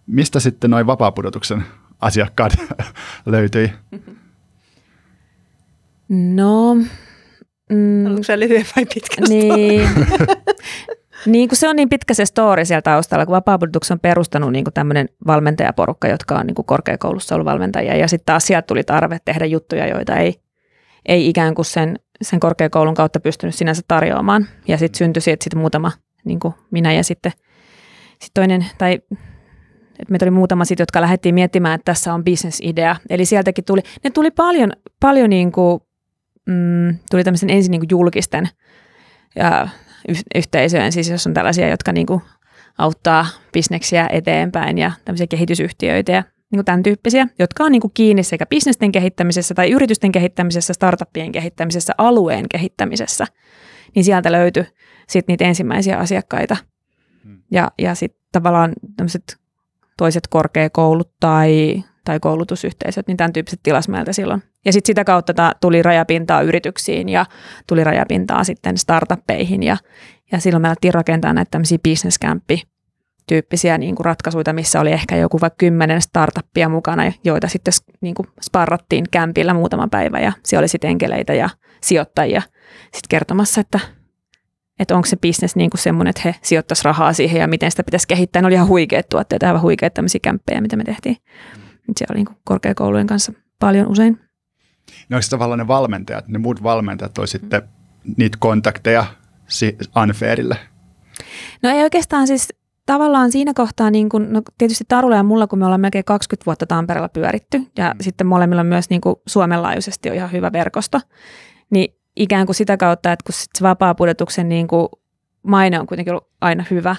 [0.06, 1.64] mistä sitten noin vapaa-pudotuksen
[2.00, 2.52] asiakkaat
[3.26, 3.72] löytyi?
[6.08, 6.74] No...
[7.72, 9.88] Mm, Onko se lyhyen vai pitkä Niin.
[11.26, 13.58] niin kun se on niin pitkä se story siellä taustalla, kun vapaa
[13.90, 18.66] on perustanut niin tämmöinen valmentajaporukka, jotka on niin korkeakoulussa ollut valmentajia, ja sitten taas sieltä
[18.66, 20.40] tuli tarve tehdä juttuja, joita ei,
[21.06, 24.46] ei ikään kuin sen sen korkeakoulun kautta pystynyt sinänsä tarjoamaan.
[24.68, 25.92] Ja sitten syntyi siitä sitten muutama,
[26.24, 27.32] niin kuin minä ja sitten
[28.22, 29.00] sit toinen, tai
[29.98, 32.96] että meitä oli muutama sitten, jotka lähdettiin miettimään, että tässä on bisnesidea.
[33.10, 35.80] Eli sieltäkin tuli, ne tuli paljon, paljon niin kuin,
[36.46, 38.48] mm, tuli tämmöisen ensin niin kuin julkisten
[39.36, 39.68] ja
[40.34, 42.20] yhteisöjen, siis jos on tällaisia, jotka niin kuin
[42.78, 47.92] auttaa bisneksiä eteenpäin ja tämmöisiä kehitysyhtiöitä ja niin kuin tämän tyyppisiä, jotka on niin kuin
[47.94, 53.26] kiinni sekä bisnesten kehittämisessä tai yritysten kehittämisessä, startuppien kehittämisessä, alueen kehittämisessä,
[53.94, 54.64] niin sieltä löytyi
[55.08, 56.56] sitten niitä ensimmäisiä asiakkaita.
[57.24, 57.42] Hmm.
[57.50, 59.36] Ja, ja sitten tavallaan tämmöiset
[59.98, 64.42] toiset korkeakoulut tai, tai koulutusyhteisöt, niin tämän tyyppiset tilas meiltä silloin.
[64.64, 67.26] Ja sitten sitä kautta tuli rajapintaa yrityksiin ja
[67.66, 69.76] tuli rajapintaa sitten startuppeihin ja,
[70.32, 72.18] ja silloin me alettiin rakentaa näitä tämmöisiä business
[73.28, 78.14] tyyppisiä niin kuin ratkaisuja, missä oli ehkä joku vaikka kymmenen startuppia mukana, joita sitten niin
[78.14, 82.42] kuin sparrattiin kämpillä muutama päivä ja siellä oli sitten enkeleitä ja sijoittajia
[82.82, 83.80] sitten kertomassa, että,
[84.78, 87.84] että onko se bisnes niin kuin semmoinen, että he sijoittaisivat rahaa siihen ja miten sitä
[87.84, 88.42] pitäisi kehittää.
[88.42, 91.16] Ne oli ihan huikeat tuotteet, aivan huikeat tämmöisiä kämppejä, mitä me tehtiin.
[91.96, 94.20] Siellä oli niin kuin korkeakoulujen kanssa paljon usein.
[95.08, 97.62] No onko se tavallaan ne valmentajat, ne muut valmentajat toi sitten
[98.16, 99.06] niitä kontakteja
[100.02, 100.56] Unfairille?
[101.62, 102.48] No ei oikeastaan siis
[102.92, 106.46] tavallaan siinä kohtaa, niin kun, no tietysti Tarulla ja mulla, kun me ollaan melkein 20
[106.46, 107.98] vuotta Tampereella pyöritty, ja mm.
[108.00, 111.00] sitten molemmilla myös niin kuin Suomen laajuisesti on ihan hyvä verkosto,
[111.70, 114.88] niin ikään kuin sitä kautta, että kun sit se vapaa-pudotuksen niin kuin
[115.42, 116.96] maine on kuitenkin ollut aina hyvä,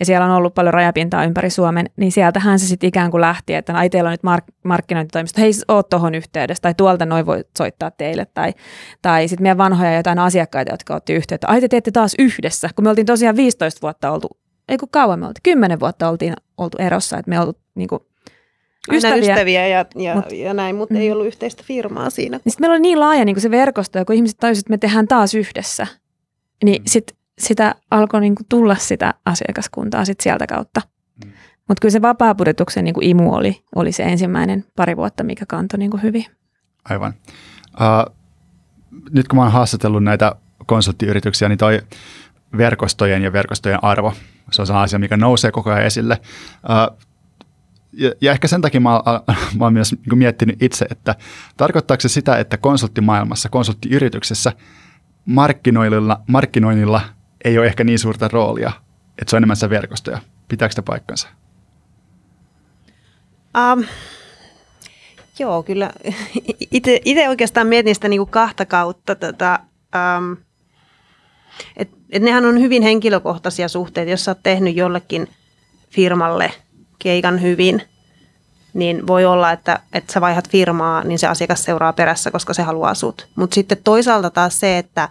[0.00, 3.54] ja siellä on ollut paljon rajapintaa ympäri Suomen, niin sieltähän se sitten ikään kuin lähti,
[3.54, 7.44] että ai teillä on nyt mark- markkinointitoimisto, hei oot tuohon yhteydessä, tai tuolta noin voi
[7.58, 8.54] soittaa teille, tai,
[9.02, 12.84] tai sitten meidän vanhoja jotain asiakkaita, jotka otti yhteyttä, ai te teette taas yhdessä, kun
[12.84, 14.28] me oltiin tosiaan 15 vuotta oltu,
[14.70, 18.00] ei kun kauan me oltiin, 10 vuotta oltiin oltu erossa, että me oltu niin kuin,
[18.92, 21.00] ystäviä, ystäviä ja, ja, Mut, ja näin, mutta mm.
[21.00, 22.36] ei ollut yhteistä firmaa siinä.
[22.36, 24.72] Niin sitten meillä oli niin laaja niin kuin se verkosto, ja kun ihmiset tajusivat, että
[24.72, 25.86] me tehdään taas yhdessä,
[26.64, 26.86] niin mm.
[26.86, 30.80] sitten sitä alkoi niin kuin tulla sitä asiakaskuntaa sit sieltä kautta.
[31.24, 31.32] Mm.
[31.68, 35.90] Mutta kyllä se vapaa-pudotuksen niin imu oli, oli se ensimmäinen pari vuotta, mikä kantoi niin
[35.90, 36.26] kuin hyvin.
[36.84, 37.14] Aivan.
[37.64, 38.16] Uh,
[39.10, 40.34] nyt kun mä oon haastatellut näitä
[40.66, 41.80] konsulttiyrityksiä, niin toi
[42.56, 44.14] verkostojen ja verkostojen arvo,
[44.50, 46.20] se on se asia, mikä nousee koko ajan esille.
[47.92, 48.90] Ja, ja ehkä sen takia mä,
[49.58, 51.14] mä oon myös niin miettinyt itse, että
[51.56, 54.52] tarkoittaako se sitä, että konsulttimaailmassa, konsulttiyrityksessä
[55.24, 57.00] markkinoinnilla, markkinoinnilla
[57.44, 58.72] ei ole ehkä niin suurta roolia,
[59.18, 60.20] että se on enemmän se verkostoja.
[60.48, 61.28] Pitääkö sitä paikkansa?
[63.72, 63.84] Um,
[65.38, 65.90] joo, kyllä.
[67.04, 69.14] Itse oikeastaan mietin sitä niinku kahta kautta.
[69.14, 69.58] Tota,
[70.18, 70.36] um,
[71.76, 74.10] et, et nehän on hyvin henkilökohtaisia suhteita.
[74.10, 75.28] Jos sä oot tehnyt jollekin
[75.90, 76.52] firmalle
[76.98, 77.82] keikan hyvin,
[78.74, 82.62] niin voi olla, että, että sä vaihdat firmaa, niin se asiakas seuraa perässä, koska se
[82.62, 83.28] haluaa sut.
[83.34, 85.08] Mutta sitten toisaalta taas se, että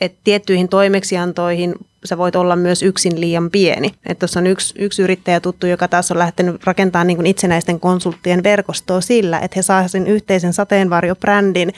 [0.00, 3.94] että tiettyihin toimeksiantoihin sä voit olla myös yksin liian pieni.
[4.06, 8.42] Että tuossa on yksi, yksi yrittäjä tuttu, joka taas on lähtenyt rakentamaan niin itsenäisten konsulttien
[8.42, 11.72] verkostoa sillä, että he saavat sen yhteisen sateenvarjobrändin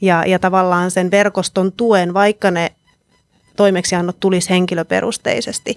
[0.00, 2.72] ja, ja tavallaan sen verkoston tuen, vaikka ne
[3.56, 5.76] toimeksiannot tulisi henkilöperusteisesti.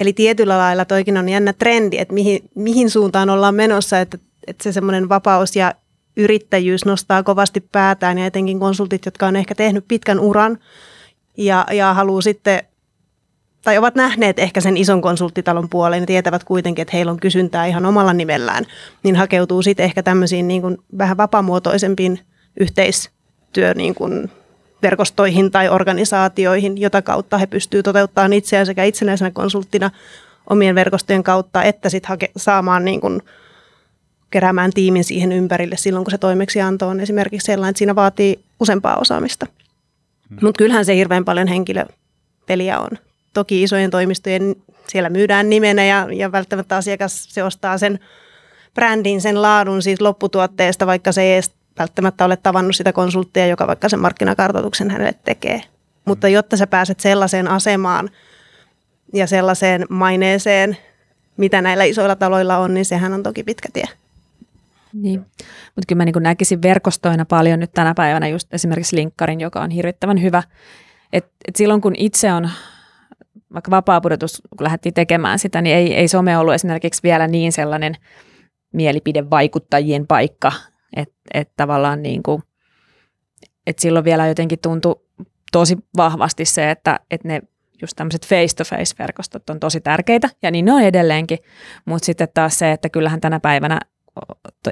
[0.00, 4.64] Eli tietyllä lailla toikin on jännä trendi, että mihin, mihin suuntaan ollaan menossa, että, että
[4.64, 5.74] se semmoinen vapaus ja
[6.16, 10.58] yrittäjyys nostaa kovasti päätään ja etenkin konsultit, jotka on ehkä tehnyt pitkän uran–
[11.38, 12.62] ja, ja haluaa sitten
[13.64, 17.66] tai ovat nähneet ehkä sen ison konsulttitalon puoleen ja tietävät kuitenkin, että heillä on kysyntää
[17.66, 18.64] ihan omalla nimellään,
[19.02, 22.20] niin hakeutuu sitten ehkä tämmöisiin niin kuin vähän vapaamuotoisempiin
[22.60, 24.30] yhteistyö niin kuin
[24.82, 29.90] verkostoihin tai organisaatioihin, jota kautta he pystyvät toteuttamaan itseään sekä itsenäisenä konsulttina
[30.50, 33.22] omien verkostojen kautta, että sitten hake- saamaan niin kuin
[34.30, 38.96] keräämään tiimin siihen ympärille silloin, kun se toimeksianto on esimerkiksi sellainen, että siinä vaatii useampaa
[38.96, 39.46] osaamista.
[40.30, 40.38] Mm.
[40.42, 42.90] Mutta kyllähän se hirveän paljon henkilöpeliä on.
[43.34, 44.56] Toki isojen toimistojen
[44.88, 48.00] siellä myydään nimenä ja, ja välttämättä asiakas se ostaa sen
[48.74, 53.66] brändin, sen laadun siitä lopputuotteesta, vaikka se ei edes välttämättä ole tavannut sitä konsulttia, joka
[53.66, 55.60] vaikka sen markkinakartoituksen hänelle tekee.
[56.04, 56.32] Mutta mm.
[56.32, 58.10] jotta sä pääset sellaiseen asemaan
[59.14, 60.76] ja sellaiseen maineeseen,
[61.36, 63.84] mitä näillä isoilla taloilla on, niin sehän on toki pitkä tie.
[64.92, 65.20] Niin.
[65.20, 69.70] Mutta kyllä mä niin näkisin verkostoina paljon nyt tänä päivänä just esimerkiksi linkkarin, joka on
[69.70, 70.42] hirvittävän hyvä.
[71.12, 72.50] Et, et silloin kun itse on,
[73.54, 77.94] vaikka vapaapudotus, kun lähdettiin tekemään sitä, niin ei, ei some ollut esimerkiksi vielä niin sellainen
[78.72, 80.52] mielipidevaikuttajien paikka,
[80.96, 82.42] että et tavallaan niin kuin,
[83.66, 85.00] et silloin vielä jotenkin tuntui
[85.52, 87.40] tosi vahvasti se, että, että ne
[87.82, 91.38] just tämmöiset face-to-face-verkostot on tosi tärkeitä, ja niin ne on edelleenkin,
[91.84, 93.80] mutta sitten taas se, että kyllähän tänä päivänä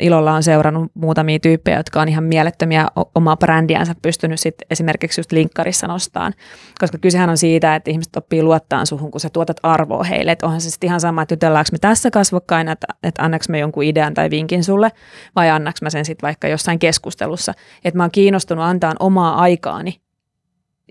[0.01, 5.33] ilolla on seurannut muutamia tyyppejä, jotka on ihan mielettömiä omaa brändiänsä pystynyt sit esimerkiksi just
[5.33, 6.33] linkkarissa nostaan.
[6.81, 10.33] Koska kysehän on siitä, että ihmiset oppii luottaa suhun, kun sä tuotat arvoa heille.
[10.33, 13.59] Että onhan se sitten ihan sama, että jutellaanko me tässä kasvokkaina, että, että annaks me
[13.59, 14.93] jonkun idean tai vinkin sulle,
[15.37, 17.53] vai annaks mä sen sitten vaikka jossain keskustelussa.
[17.85, 20.01] Että mä oon kiinnostunut antaa omaa aikaani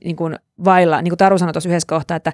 [0.04, 2.34] niin kuin vailla, niin kuin Taru sanoi tuossa yhdessä kohtaa, että,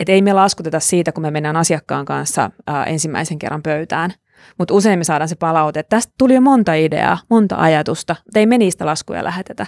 [0.00, 4.12] että ei me laskuteta siitä, kun me mennään asiakkaan kanssa ää, ensimmäisen kerran pöytään–
[4.58, 8.38] mutta usein me saadaan se palaute, että tästä tuli jo monta ideaa, monta ajatusta, mutta
[8.38, 9.66] ei me niistä laskuja lähetetä.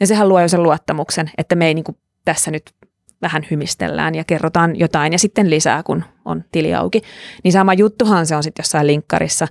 [0.00, 2.74] Ja sehän luo jo sen luottamuksen, että me ei niin kuin tässä nyt
[3.22, 7.02] vähän hymistellään ja kerrotaan jotain ja sitten lisää, kun on tili auki.
[7.44, 9.48] Niin sama juttuhan se on sitten jossain linkkarissa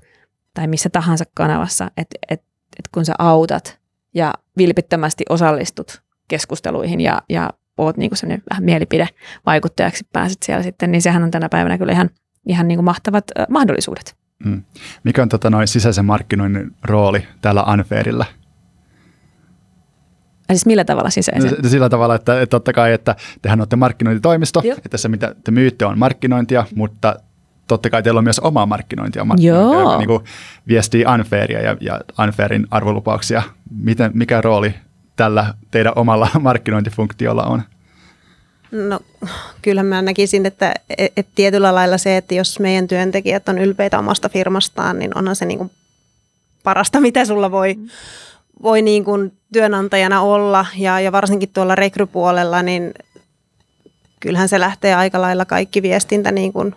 [0.53, 2.41] tai missä tahansa kanavassa, että et,
[2.79, 3.79] et kun sä autat
[4.15, 11.01] ja vilpittömästi osallistut keskusteluihin ja, ja oot niinku sellainen vähän mielipidevaikuttajaksi pääset siellä sitten, niin
[11.01, 12.09] sehän on tänä päivänä kyllä ihan,
[12.47, 14.18] ihan niinku mahtavat äh, mahdollisuudet.
[14.45, 14.63] Mm.
[15.03, 18.25] Mikä on tota, noin sisäisen markkinoinnin rooli täällä Unfairillä?
[20.51, 21.51] Siis millä tavalla sisäisen?
[21.63, 24.77] No, sillä tavalla, että, että totta kai, että tehän olette markkinointitoimisto, Joo.
[24.85, 27.15] että se mitä te myytte on markkinointia, mutta
[27.67, 30.23] totta kai teillä on myös omaa markkinointia, markkinointia joka niin kuin
[30.67, 33.41] viestii Unfairia ja, ja Unfairin arvolupauksia.
[33.71, 34.73] Miten, mikä rooli
[35.15, 37.61] tällä teidän omalla markkinointifunktiolla on?
[38.71, 38.99] No
[39.61, 44.29] kyllä mä näkisin, että, että tietyllä lailla se, että jos meidän työntekijät on ylpeitä omasta
[44.29, 45.71] firmastaan, niin onhan se niin kuin
[46.63, 47.75] parasta, mitä sulla voi,
[48.63, 50.65] voi niin kuin työnantajana olla.
[50.77, 52.93] Ja, ja varsinkin tuolla rekrypuolella, niin
[54.19, 56.75] kyllähän se lähtee aika lailla kaikki viestintä niin kuin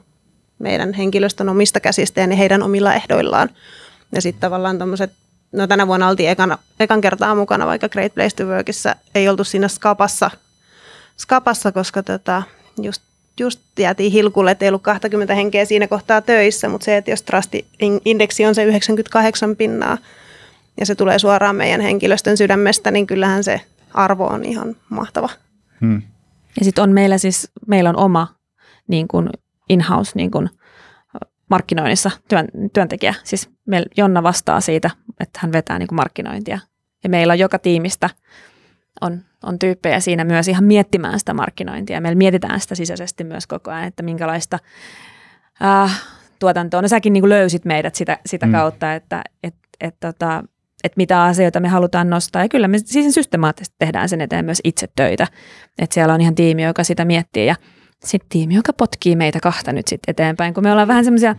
[0.59, 3.49] meidän henkilöstön omista käsistä ja heidän omilla ehdoillaan.
[4.13, 5.13] Ja sitten tavallaan tuommoiset,
[5.53, 8.97] no tänä vuonna oltiin ekana, ekan kertaa mukana, vaikka Great Place to Workissa.
[9.15, 10.31] Ei oltu siinä skapassa,
[11.17, 12.43] skapassa koska tota,
[12.83, 13.03] just,
[13.41, 17.23] just jäätiin hilkulle, että ei ollut 20 henkeä siinä kohtaa töissä, mutta se, että jos
[17.23, 19.99] Trust-indeksi on se 98 pinnaa
[20.81, 23.61] ja se tulee suoraan meidän henkilöstön sydämestä, niin kyllähän se
[23.95, 25.29] arvo on ihan mahtava.
[25.81, 26.03] Hmm.
[26.59, 28.35] Ja sitten on meillä siis, meillä on oma
[28.89, 29.29] niin kuin
[29.69, 30.51] in-house niin kuin
[31.51, 33.15] markkinoinnissa työn, työntekijä.
[33.25, 36.59] Siis meillä Jonna vastaa siitä, että hän vetää niin kuin markkinointia.
[37.05, 38.11] Ja meillä on joka tiimistä
[39.03, 42.01] on, on tyyppejä siinä myös ihan miettimään sitä markkinointia.
[42.01, 44.59] Meillä mietitään sitä sisäisesti myös koko ajan, että minkälaista
[45.65, 46.03] äh,
[46.39, 46.83] tuotantoa.
[46.83, 48.53] No säkin niin kuin löysit meidät sitä, sitä mm.
[48.53, 50.45] kautta, että et, et, tota,
[50.85, 52.43] että mitä asioita me halutaan nostaa.
[52.43, 55.27] Ja kyllä me siis systemaattisesti tehdään sen eteen myös itse töitä.
[55.79, 57.55] Että siellä on ihan tiimi, joka sitä miettii ja
[58.05, 61.37] sitten tiimi, joka potkii meitä kahta nyt sitten eteenpäin, kun me ollaan vähän semmoisia,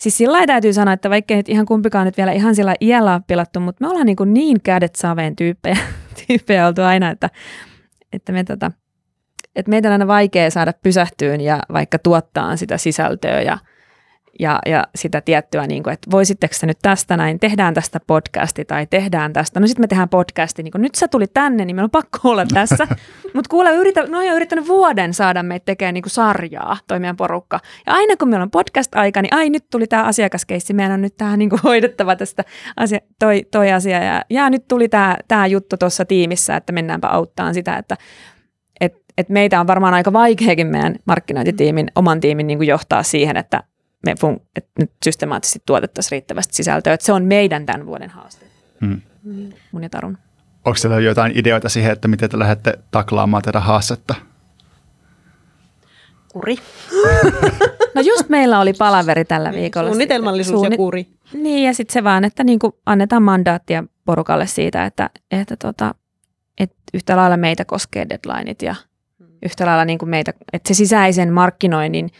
[0.00, 3.60] siis sillä täytyy sanoa, että vaikka nyt ihan kumpikaan nyt vielä ihan sillä iällä pilattu,
[3.60, 5.76] mutta me ollaan niin, kuin niin kädet saveen tyyppejä,
[6.26, 7.30] tyyppejä oltu aina, että,
[8.12, 8.72] että me tota,
[9.56, 13.58] että meitä on aina vaikea saada pysähtyyn ja vaikka tuottaa sitä sisältöä ja
[14.38, 18.64] ja, ja sitä tiettyä, niin kuin, että voisitteko se nyt tästä näin, tehdään tästä podcasti
[18.64, 19.60] tai tehdään tästä.
[19.60, 22.18] No sitten me tehdään podcasti, niin kuin, nyt sä tuli tänne, niin meillä on pakko
[22.24, 22.86] olla tässä.
[23.34, 27.16] Mutta kuule, yritä, no on yrittänyt vuoden saada meitä tekemään niin kuin sarjaa, toi meidän
[27.16, 27.60] porukka.
[27.86, 31.16] Ja aina kun meillä on podcast-aika, niin ai nyt tuli tämä asiakaskeissi, meidän on nyt
[31.16, 32.44] tähän niin kuin hoidettava tästä
[32.76, 34.04] asia, toi, toi asia.
[34.04, 37.96] Ja, ja nyt tuli tämä, tämä juttu tuossa tiimissä, että mennäänpä auttaan sitä, että
[38.80, 43.36] et, et meitä on varmaan aika vaikeakin meidän markkinointitiimin, oman tiimin niin kuin johtaa siihen,
[43.36, 43.62] että
[44.06, 46.92] me fun- että nyt systemaattisesti tuotettaisiin riittävästi sisältöä.
[46.92, 48.46] Että se on meidän tämän vuoden haaste.
[48.80, 49.00] Hmm.
[49.72, 50.18] Mun ja Tarun.
[50.64, 54.14] Onko teillä jotain ideoita siihen, että miten te lähdette taklaamaan tätä haastetta?
[56.32, 56.56] Kuri.
[57.94, 59.88] no just meillä oli palaveri tällä viikolla.
[59.88, 61.06] Suunnitelmallisuus Suunni- ja kuri.
[61.32, 65.94] Niin ja sitten se vaan, että niinku annetaan mandaattia porukalle siitä, että, että, tota,
[66.60, 68.74] että yhtä lailla meitä koskee deadlineit ja
[69.42, 72.10] yhtä lailla niinku meitä, että se sisäisen markkinoinnin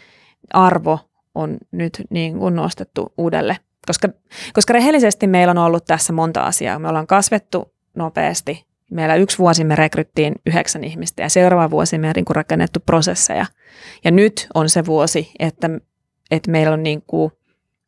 [0.52, 1.07] arvo
[1.38, 3.56] on nyt niin kuin nostettu uudelle.
[3.86, 4.08] Koska,
[4.52, 6.78] koska rehellisesti meillä on ollut tässä monta asiaa.
[6.78, 8.64] Me ollaan kasvettu nopeasti.
[8.90, 13.46] Meillä yksi vuosi me rekryttiin yhdeksän ihmistä ja seuraava vuosi me on niin rakennettu prosesseja.
[14.04, 15.70] Ja nyt on se vuosi, että,
[16.30, 17.32] että meillä on niin kuin,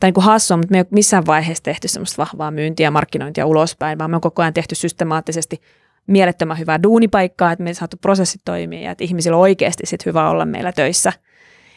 [0.00, 2.90] tai niin kuin hassua, mutta me ei ole missään vaiheessa tehty semmoista vahvaa myyntiä ja
[2.90, 5.60] markkinointia ulospäin, vaan me on koko ajan tehty systemaattisesti
[6.06, 10.30] mielettömän hyvää duunipaikkaa, että me saatu prosessit toimia ja että ihmisillä on oikeasti sit hyvä
[10.30, 11.12] olla meillä töissä–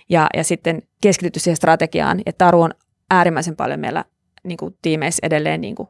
[0.10, 2.22] ja, ja sitten keskitytty siihen strategiaan.
[2.26, 2.74] Ja Taru on
[3.12, 4.06] äärimmäisen paljon meillä
[4.44, 5.90] niin kuin tiimeissä edelleen niin kuin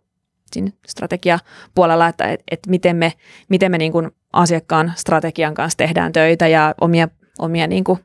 [0.52, 3.14] siinä strategiapuolella, että et, et miten me,
[3.50, 7.08] miten me niin kuin asiakkaan strategian kanssa tehdään töitä ja omia,
[7.40, 8.00] omia niin kuin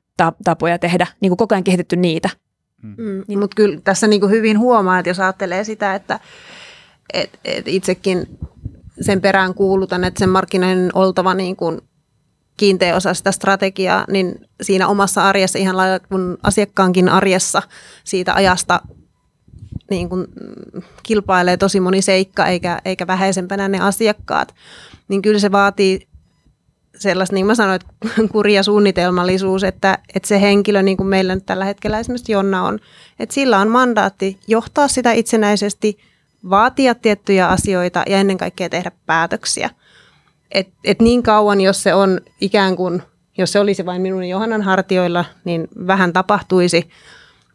[0.45, 2.31] tapoja tehdä, niin kuin koko ajan kehitetty niitä.
[2.83, 2.95] Mm.
[2.99, 3.39] Mm, niin.
[3.39, 6.21] Mutta kyllä tässä niin kuin hyvin huomaa, että jos ajattelee sitä, että
[7.13, 8.39] et, et itsekin
[9.01, 11.81] sen perään kuulutan, että sen markkinoinnin oltava niin kuin
[12.59, 17.63] kiinteä osa sitä strategiaa, niin siinä omassa arjessa ihan lailla kuin asiakkaankin arjessa
[18.05, 18.81] siitä ajasta
[19.91, 20.27] niin kuin
[21.03, 24.55] kilpailee tosi moni seikka eikä, eikä vähäisempänä ne asiakkaat,
[25.09, 26.09] niin kyllä se vaatii
[26.99, 31.07] sellaista, niin kuin mä sanoin, että kuri ja suunnitelmallisuus, että, että se henkilö, niin kuin
[31.07, 32.79] meillä nyt tällä hetkellä esimerkiksi Jonna on,
[33.19, 35.99] että sillä on mandaatti johtaa sitä itsenäisesti,
[36.51, 39.71] vaatia tiettyjä asioita ja ennen kaikkea tehdä päätöksiä–
[40.51, 43.03] et, et niin kauan, jos se on ikään kuin,
[43.39, 46.91] jos se olisi vain minun ja Johannan hartioilla, niin vähän tapahtuisi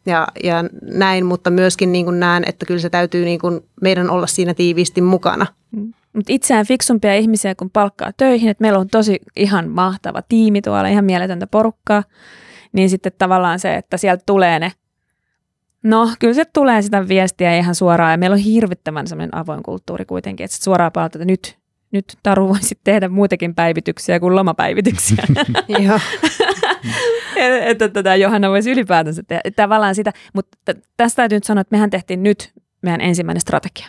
[0.06, 4.10] ja, ja näin, mutta myöskin niin kuin näen, että kyllä se täytyy niin kuin meidän
[4.10, 5.46] olla siinä tiiviisti mukana.
[5.72, 5.94] Mm.
[6.14, 10.88] Mutta itseään fiksumpia ihmisiä, kun palkkaa töihin, että meillä on tosi ihan mahtava tiimi tuolla,
[10.88, 12.04] ihan mieletöntä porukkaa,
[12.74, 14.72] niin sitten tavallaan se, että sieltä tulee ne
[15.84, 20.06] No, kyllä se tulee sitä viestiä ihan suoraan ja meillä on hirvittävän semmoinen avoin kulttuuri
[20.06, 21.58] kuitenkin, että suoraan palautetta, että nyt
[21.94, 25.24] nyt Taru voisi tehdä muitakin päivityksiä kuin lomapäivityksiä.
[25.88, 26.00] Joo.
[27.62, 29.42] että tätä Johanna voisi ylipäätänsä tehdä.
[29.56, 30.58] Tavallaan sitä, mutta
[30.98, 33.88] tästä täytyy nyt sanoa, että mehän tehtiin nyt meidän ensimmäinen strategia.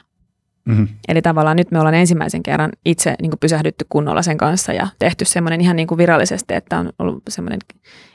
[0.64, 0.88] Mm-hmm.
[1.08, 4.88] Eli tavallaan nyt me ollaan ensimmäisen kerran itse niin kuin pysähdytty kunnolla sen kanssa ja
[4.98, 7.58] tehty semmoinen ihan niin kuin virallisesti, että on ollut semmoinen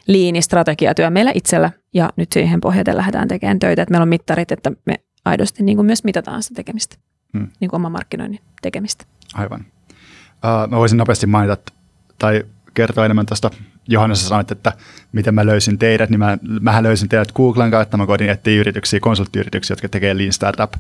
[0.08, 4.52] liini strategiatyö meillä itsellä ja nyt siihen pohjaten lähdetään tekemään töitä, että meillä on mittarit,
[4.52, 4.96] että me
[5.26, 6.96] aidosti niin kuin myös mitataan sitä tekemistä,
[7.34, 7.48] mm.
[7.60, 9.06] niin kuin oman markkinoinnin tekemistä.
[9.34, 9.66] Aivan.
[10.44, 11.72] Uh, mä voisin nopeasti mainita
[12.20, 13.50] tai kertoa enemmän tuosta.
[13.88, 14.74] Johannes sanoit, että
[15.12, 19.00] miten mä löysin teidät, niin mä, mähän löysin teidät Googlen kautta, mä koitin etsiä yrityksiä,
[19.00, 20.74] konsulttiyrityksiä, jotka tekee Lean Startup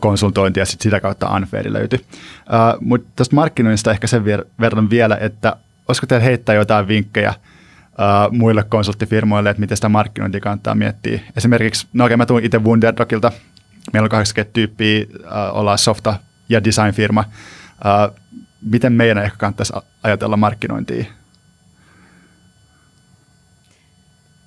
[0.00, 1.98] konsultointi ja sit sitä kautta Unfair löytyi.
[1.98, 4.24] Uh, Mutta tästä markkinoinnista ehkä sen
[4.60, 5.56] verran vielä, että
[5.88, 11.20] olisiko teillä heittää jotain vinkkejä uh, muille konsulttifirmoille, että miten sitä markkinointia kannattaa miettiä.
[11.36, 13.32] Esimerkiksi, no okei, mä tuun itse Wunderdogilta,
[13.92, 16.18] meillä on 80 tyyppiä, uh, ollaan softa-
[16.48, 17.24] ja designfirma.
[18.10, 18.18] Uh,
[18.62, 21.04] miten meidän ehkä kannattaisi ajatella markkinointia?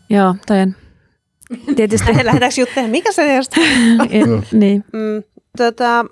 [0.10, 0.76] Joo, toi on
[1.76, 2.12] tietysti.
[2.26, 4.44] Lähdetäänkö juttelemaan, mikä se on?
[4.60, 4.84] niin.
[4.94, 5.24] Mm,
[5.58, 6.06] tota,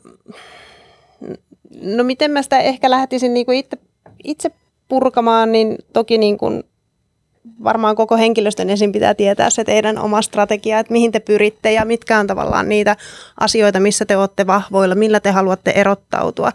[1.81, 3.77] no miten mä sitä ehkä lähtisin niinku itse,
[4.23, 4.51] itse
[4.87, 6.63] purkamaan, niin toki niin kuin
[7.63, 11.85] varmaan koko henkilöstön ensin pitää tietää se teidän oma strategia, että mihin te pyritte ja
[11.85, 12.95] mitkä on tavallaan niitä
[13.39, 16.51] asioita, missä te olette vahvoilla, millä te haluatte erottautua.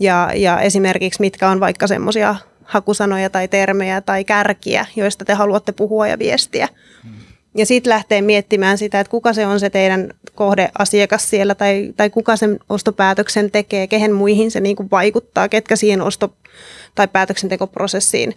[0.00, 2.34] Ja, ja esimerkiksi mitkä on vaikka semmoisia
[2.64, 6.68] hakusanoja tai termejä tai kärkiä, joista te haluatte puhua ja viestiä.
[7.56, 12.10] Ja sitten lähtee miettimään sitä, että kuka se on se teidän kohdeasiakas siellä tai, tai
[12.10, 16.36] kuka sen ostopäätöksen tekee, kehen muihin se niin kuin vaikuttaa, ketkä siihen osto-
[16.94, 18.34] tai päätöksentekoprosessiin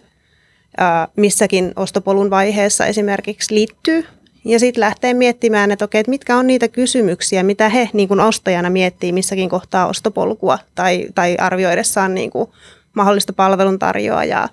[0.76, 4.06] ää, missäkin ostopolun vaiheessa esimerkiksi liittyy.
[4.44, 8.20] Ja sitten lähtee miettimään, että okei, että mitkä on niitä kysymyksiä, mitä he niin kuin
[8.20, 12.50] ostajana miettii missäkin kohtaa ostopolkua tai, tai arvioidessaan niin kuin
[12.94, 14.48] mahdollista palveluntarjoajaa.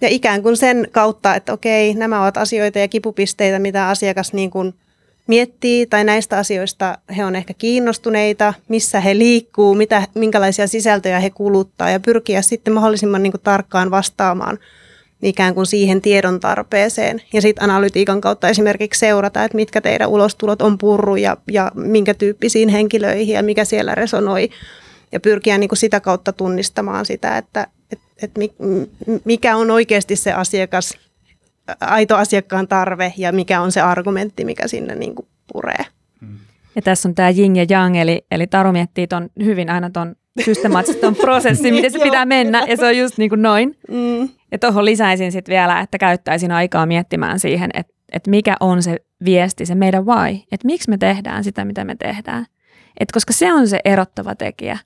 [0.00, 4.50] Ja ikään kuin sen kautta, että okei, nämä ovat asioita ja kipupisteitä, mitä asiakas niin
[4.50, 4.74] kuin
[5.26, 11.30] miettii tai näistä asioista he on ehkä kiinnostuneita, missä he liikkuu, mitä, minkälaisia sisältöjä he
[11.30, 14.58] kuluttaa ja pyrkiä sitten mahdollisimman niin kuin tarkkaan vastaamaan
[15.22, 17.22] ikään kuin siihen tiedon tarpeeseen.
[17.32, 22.14] Ja sitten analytiikan kautta esimerkiksi seurata, että mitkä teidän ulostulot on purru ja, ja minkä
[22.14, 24.50] tyyppisiin henkilöihin ja mikä siellä resonoi.
[25.12, 28.40] Ja pyrkiä niin kuin sitä kautta tunnistamaan sitä, että, että, että
[29.24, 30.94] mikä on oikeasti se asiakas,
[31.80, 35.84] aito asiakkaan tarve ja mikä on se argumentti, mikä sinne niin kuin puree.
[36.76, 40.16] Ja tässä on tämä yin ja yang, eli, eli Taru miettii ton hyvin aina ton
[40.44, 43.76] systemaattisesti ton prosessin, miten se pitää mennä, ja se on just niin kuin noin.
[43.88, 44.28] Mm.
[44.52, 48.96] Ja tuohon lisäisin sitten vielä, että käyttäisin aikaa miettimään siihen, että, että mikä on se
[49.24, 52.46] viesti, se meidän why, että miksi me tehdään sitä, mitä me tehdään.
[53.00, 54.78] Et koska se on se erottava tekijä.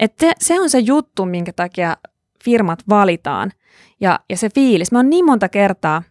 [0.00, 1.96] Että se, se on se juttu, minkä takia
[2.44, 3.52] firmat valitaan.
[4.00, 4.92] Ja, ja se fiilis.
[4.92, 6.02] Mä oon niin monta kertaa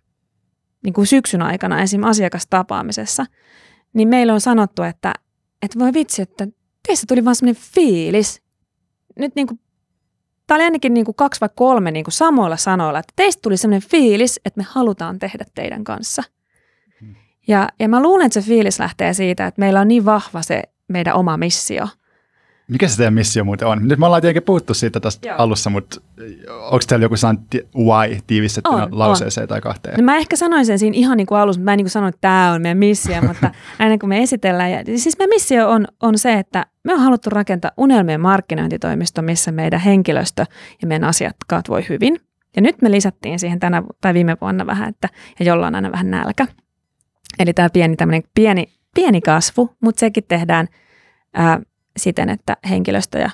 [0.83, 2.03] niin kuin syksyn aikana esim.
[2.03, 3.25] asiakastapaamisessa,
[3.93, 5.13] niin meillä on sanottu, että,
[5.61, 6.47] että voi vitsi, että
[6.87, 8.41] teistä tuli vaan semmoinen fiilis.
[9.19, 9.59] Nyt niin kuin,
[10.47, 13.57] tämä oli ainakin niin kuin kaksi vai kolme niin kuin samoilla sanoilla, että teistä tuli
[13.57, 16.23] semmoinen fiilis, että me halutaan tehdä teidän kanssa.
[17.01, 17.15] Hmm.
[17.47, 20.63] Ja, ja mä luulen, että se fiilis lähtee siitä, että meillä on niin vahva se
[20.87, 21.87] meidän oma missio–
[22.69, 23.87] mikä se teidän missio muuten on?
[23.87, 25.37] Nyt me ollaan tietenkin puhuttu siitä tästä Joo.
[25.37, 26.01] alussa, mutta
[26.49, 27.39] onko teillä joku sanan
[27.75, 29.47] why tiivistettynä on, lauseeseen on.
[29.47, 29.97] tai kahteen?
[29.97, 32.09] No mä ehkä sanoin sen siinä ihan niin kuin alussa, mä en niin kuin sanoin,
[32.09, 35.87] että tämä on meidän missio, mutta aina kun me esitellään, ja, siis meidän missio on,
[36.01, 40.45] on se, että me on haluttu rakentaa unelmien markkinointitoimisto, missä meidän henkilöstö
[40.81, 42.19] ja meidän asiakkaat voi hyvin.
[42.55, 45.09] Ja nyt me lisättiin siihen tänä tai viime vuonna vähän, että
[45.39, 46.47] ja jollain aina vähän nälkä.
[47.39, 47.95] Eli tämä pieni,
[48.35, 48.65] pieni,
[48.95, 50.67] pieni kasvu, mutta sekin tehdään
[51.33, 51.59] ää,
[51.97, 53.29] siten, että henkilöstö ja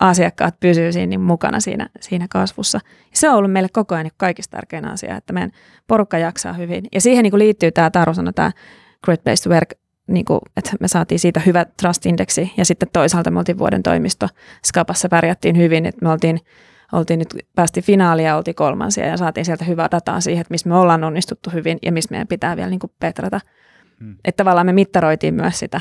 [0.00, 2.80] asiakkaat pysyvät siinä niin mukana siinä, siinä kasvussa.
[2.84, 5.52] Ja se on ollut meille koko ajan niin kaikista tärkein asia, että meidän
[5.86, 6.84] porukka jaksaa hyvin.
[6.94, 8.52] Ja siihen niin kuin liittyy tämä Taru sanoi, tämä
[9.04, 9.72] Great Place to Work,
[10.06, 14.28] niin kuin, että me saatiin siitä hyvä trust-indeksi ja sitten toisaalta me oltiin vuoden toimisto.
[14.64, 16.40] Skapassa pärjättiin hyvin, että me oltiin,
[16.92, 20.68] oltiin nyt, päästiin finaalia ja oltiin kolmansia ja saatiin sieltä hyvää dataa siihen, että missä
[20.68, 23.40] me ollaan onnistuttu hyvin ja missä meidän pitää vielä niin kuin petrata.
[24.00, 24.16] Hmm.
[24.24, 25.80] Että tavallaan me mittaroitiin myös sitä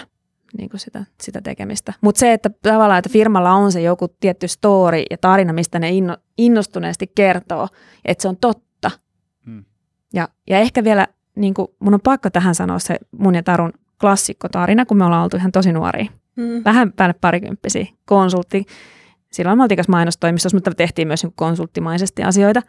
[0.58, 1.93] niin kuin sitä, sitä tekemistä.
[2.01, 5.89] Mutta se, että tavallaan, että firmalla on se joku tietty story ja tarina, mistä ne
[5.89, 7.68] inno, innostuneesti kertoo,
[8.06, 8.91] että se on totta.
[9.45, 9.66] Hmm.
[10.14, 13.74] Ja, ja ehkä vielä, niin kuin, mun on pakko tähän sanoa se mun ja Tarun
[14.01, 16.06] klassikkotarina, kun me ollaan oltu ihan tosi nuoria.
[16.36, 16.62] Hmm.
[16.66, 18.66] Vähän päälle parikymppisiä konsultti.
[19.32, 22.62] Silloin me oltiin mainostoimistossa, mutta tehtiin myös niin konsulttimaisesti asioita.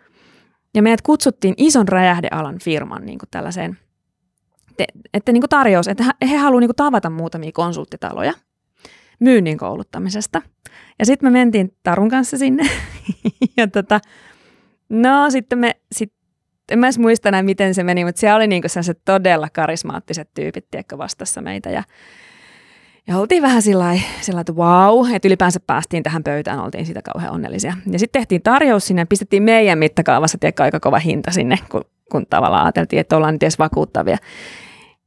[0.75, 3.79] Ja meidät kutsuttiin ison räjähdealan firman niin kuin tällaiseen–
[4.77, 8.33] te, että niin kuin tarjous, että he, haluavat niin tavata muutamia konsulttitaloja
[9.21, 10.43] myynnin kouluttamisesta.
[10.99, 12.71] Ja sitten me mentiin Tarun kanssa sinne.
[13.57, 14.01] ja tota,
[14.89, 16.13] no sitten me, sit,
[16.71, 20.29] en mä edes muista enää miten se meni, mutta siellä oli niinku sellaiset todella karismaattiset
[20.35, 21.71] tyypit, tiedätkö, vastassa meitä.
[21.71, 21.83] Ja,
[23.07, 23.93] ja oltiin vähän sillä
[24.41, 27.77] että wow, että ylipäänsä päästiin tähän pöytään, oltiin siitä kauhean onnellisia.
[27.91, 32.27] Ja sitten tehtiin tarjous sinne pistettiin meidän mittakaavassa, tiedätkö, aika kova hinta sinne, kun, kun
[32.31, 34.19] tavallaan ajateltiin, että ollaan nyt edes vakuuttavia.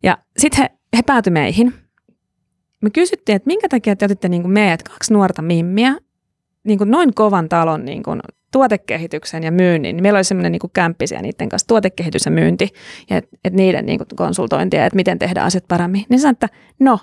[0.04, 1.74] Ja sitten he, he päätyi meihin.
[2.82, 5.95] Me kysyttiin, että minkä takia te otitte niin kuin meidät, kaksi nuorta mimmiä,
[6.64, 8.20] niin kuin noin kovan talon niin kuin
[8.52, 9.95] tuotekehityksen ja myynnin.
[9.95, 12.70] Niin meillä oli semmoinen niin kämppisiä niiden kanssa, tuotekehitys ja myynti,
[13.10, 16.06] ja et, et niiden niin kuin konsultointia, että miten tehdään asiat paremmin.
[16.10, 17.00] Niin sanoin, että no,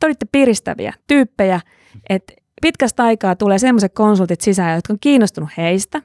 [0.00, 1.60] te olitte piristäviä tyyppejä,
[2.08, 2.32] että
[2.62, 6.02] pitkästä aikaa tulee semmoiset konsultit sisään, jotka on kiinnostunut heistä,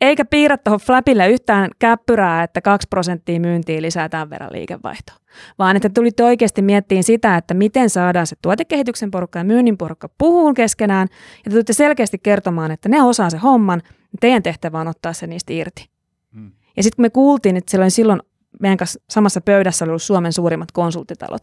[0.00, 5.16] eikä piirrä tuohon flapille yhtään käppyrää, että 2 prosenttia myyntiin lisää tämän verran liikevaihtoa,
[5.58, 10.08] vaan että tulitte oikeasti miettiin sitä, että miten saadaan se tuotekehityksen porukka ja myynnin porukka
[10.18, 13.82] puhuun keskenään, ja te tulitte selkeästi kertomaan, että ne osaa se homman,
[14.20, 15.88] teidän tehtävä on ottaa se niistä irti.
[16.34, 16.52] Hmm.
[16.76, 18.20] Ja sitten kun me kuultiin, että silloin, silloin
[18.60, 21.42] meidän kanssa samassa pöydässä oli ollut Suomen suurimmat konsulttitalot,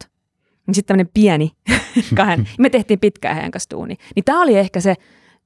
[0.68, 1.52] niin sitten tämmöinen pieni
[2.18, 3.96] kahden, me tehtiin pitkään heidän kanssa tuuni.
[4.16, 4.96] Niin tämä oli ehkä se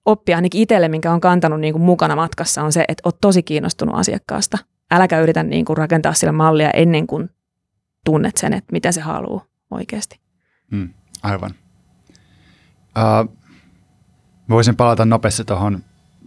[0.06, 3.44] oppi ainakin itselle, minkä on kantanut niin kuin mukana matkassa, on se, että oot tosi
[3.44, 4.58] kiinnostunut asiakkaasta.
[4.92, 7.30] Äläkä yritä niin kuin rakentaa sillä mallia ennen kuin
[8.06, 10.20] tunnet sen, että mitä se haluaa oikeasti.
[10.72, 10.90] Hmm,
[11.24, 11.52] aivan.
[12.98, 13.38] Uh,
[14.50, 15.84] voisin palata nopeasti tuohon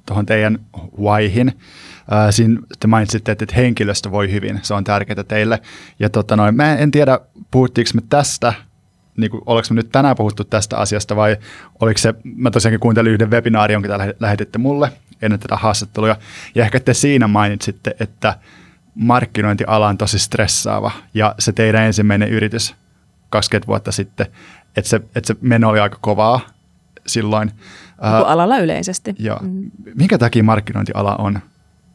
[0.06, 0.58] tuohon teidän
[0.98, 1.48] whyhin.
[1.48, 5.62] Uh, siinä te mainitsitte, että henkilöstö voi hyvin, se on tärkeää teille.
[5.98, 7.20] Ja tota noin, mä en tiedä,
[7.50, 8.54] puhuttiinko me tästä
[9.16, 11.36] niin kuin, oliko me nyt tänään puhuttu tästä asiasta vai
[11.80, 14.92] oliko se, mä tosiaankin kuuntelin yhden webinaari, jonka te lähetitte mulle
[15.22, 16.16] ennen tätä haastattelua,
[16.54, 18.38] ja ehkä te siinä mainitsitte, että
[18.94, 22.74] markkinointiala on tosi stressaava, ja se teidän ensimmäinen yritys
[23.30, 24.26] 20 vuotta sitten,
[24.76, 26.40] että se, että se meno oli aika kovaa
[27.06, 27.48] silloin.
[27.48, 29.14] Uh, alalla yleisesti.
[29.18, 29.38] Joo.
[29.42, 29.70] Mm.
[29.94, 31.38] Minkä takia markkinointiala on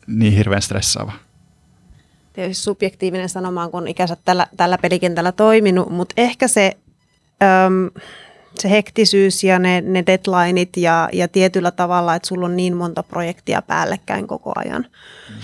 [0.07, 1.11] niin hirveän stressaava?
[2.33, 6.77] Tietysti subjektiivinen sanomaan, kun ikänsä tällä, tällä pelikentällä toiminut, mutta ehkä se
[7.41, 7.91] öm,
[8.59, 13.03] se hektisyys ja ne, ne deadlineit ja, ja tietyllä tavalla, että sulla on niin monta
[13.03, 14.85] projektia päällekkäin koko ajan.
[15.29, 15.35] Mm.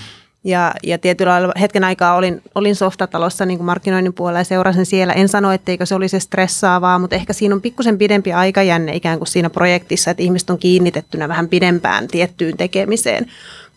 [0.43, 5.13] Ja, ja tietyllä hetken aikaa olin, olin softatalossa niin kuin markkinoinnin puolella ja seurasin siellä.
[5.13, 9.27] En sano, etteikö se olisi stressaavaa, mutta ehkä siinä on pikkusen pidempi aikajänne ikään kuin
[9.27, 13.25] siinä projektissa, että ihmiset on kiinnitettynä vähän pidempään tiettyyn tekemiseen,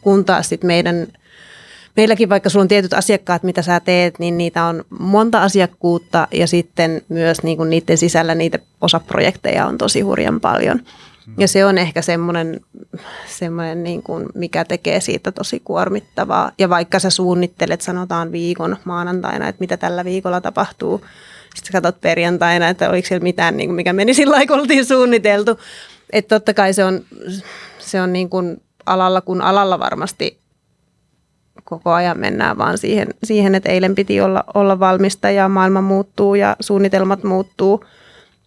[0.00, 1.06] kun taas sitten meidän
[1.96, 6.46] meilläkin vaikka sulla on tietyt asiakkaat, mitä sä teet, niin niitä on monta asiakkuutta ja
[6.46, 10.80] sitten myös niin kuin niiden sisällä niitä osaprojekteja on tosi hurjan paljon.
[11.38, 12.60] Ja se on ehkä semmoinen,
[13.26, 16.52] semmoinen niin kuin, mikä tekee siitä tosi kuormittavaa.
[16.58, 21.04] Ja vaikka sä suunnittelet, sanotaan viikon maanantaina, että mitä tällä viikolla tapahtuu,
[21.54, 24.84] sitten katsot perjantaina, että oliko siellä mitään, niin kuin, mikä meni sillä lailla, kun oltiin
[24.84, 25.60] suunniteltu.
[26.12, 27.04] Että totta kai se on,
[27.78, 30.39] se on niin kuin alalla kun alalla varmasti
[31.64, 36.34] koko ajan mennään vaan siihen, siihen että eilen piti olla, olla valmista ja maailma muuttuu
[36.34, 37.84] ja suunnitelmat muuttuu.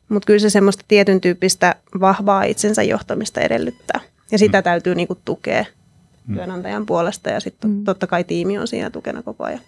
[0.09, 3.99] Mutta kyllä se semmoista tietyn tyyppistä vahvaa itsensä johtamista edellyttää.
[4.31, 4.63] Ja sitä mm.
[4.63, 5.65] täytyy niinku tukea
[6.27, 6.35] mm.
[6.35, 7.83] työnantajan puolesta ja sitten mm.
[7.83, 9.59] totta kai tiimi on siinä tukena koko ajan.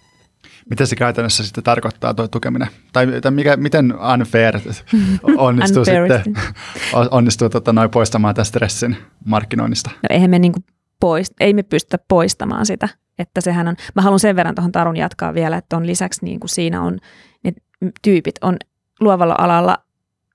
[0.69, 2.67] Mitä se käytännössä sitten tarkoittaa tuo tukeminen?
[2.93, 4.59] Tai, tai mikä, miten unfair
[5.37, 6.23] onnistuu sitten
[7.11, 9.89] onnistuu tota, noin poistamaan tästä stressin markkinoinnista?
[9.93, 10.59] No eihän me niinku
[10.99, 12.89] poist, ei me pystytä poistamaan sitä
[13.19, 16.39] että sehän on, mä haluan sen verran tuohon Tarun jatkaa vielä, että on lisäksi niin
[16.39, 16.97] kuin siinä on
[17.43, 17.53] ne
[18.01, 18.57] tyypit on
[18.99, 19.77] luovalla alalla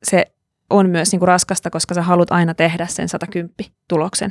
[0.02, 0.26] se
[0.70, 3.54] on myös niin kuin raskasta, koska sä haluat aina tehdä sen 110
[3.88, 4.30] tuloksen.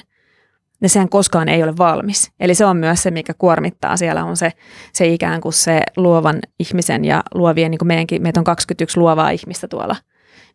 [0.81, 2.31] Ja sehän koskaan ei ole valmis.
[2.39, 3.97] Eli se on myös se, mikä kuormittaa.
[3.97, 4.53] Siellä on se,
[4.93, 9.29] se ikään kuin se luovan ihmisen ja luovien, niin kuin meidänkin, meitä on 21 luovaa
[9.29, 9.95] ihmistä tuolla.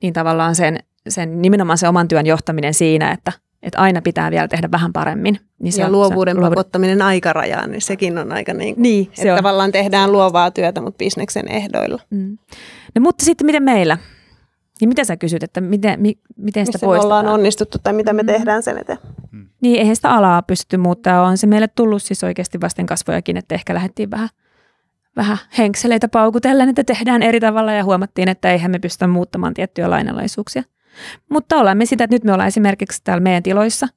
[0.02, 3.32] Niin tavallaan sen, sen nimenomaan se oman työn johtaminen siinä, että
[3.64, 5.40] että aina pitää vielä tehdä vähän paremmin.
[5.58, 9.10] Niin se ja on, luovuuden se, pakottaminen aikarajaan, niin sekin on aika niin kuin, niin,
[9.12, 9.38] se että on.
[9.38, 12.02] tavallaan tehdään luovaa työtä, mutta bisneksen ehdoilla.
[12.10, 12.38] Mm.
[12.94, 13.98] No mutta sitten miten meillä?
[14.80, 17.20] Niin mitä sä kysyt, että miten, mi, miten sitä Missä poistetaan?
[17.20, 18.26] ollaan onnistuttu tai mitä me mm.
[18.26, 18.98] tehdään sen eteen?
[19.30, 19.48] Mm.
[19.60, 21.22] Niin, eihän sitä alaa pystytty muuttaa.
[21.22, 24.28] On se meille tullut siis oikeasti vasten kasvojakin, että ehkä lähdettiin vähän,
[25.16, 29.90] vähän henkseleitä paukutellen, että tehdään eri tavalla ja huomattiin, että eihän me pystytä muuttamaan tiettyjä
[29.90, 30.62] lainalaisuuksia.
[31.30, 33.88] Mutta ollaan me sitä, että nyt me ollaan esimerkiksi täällä meidän tiloissa,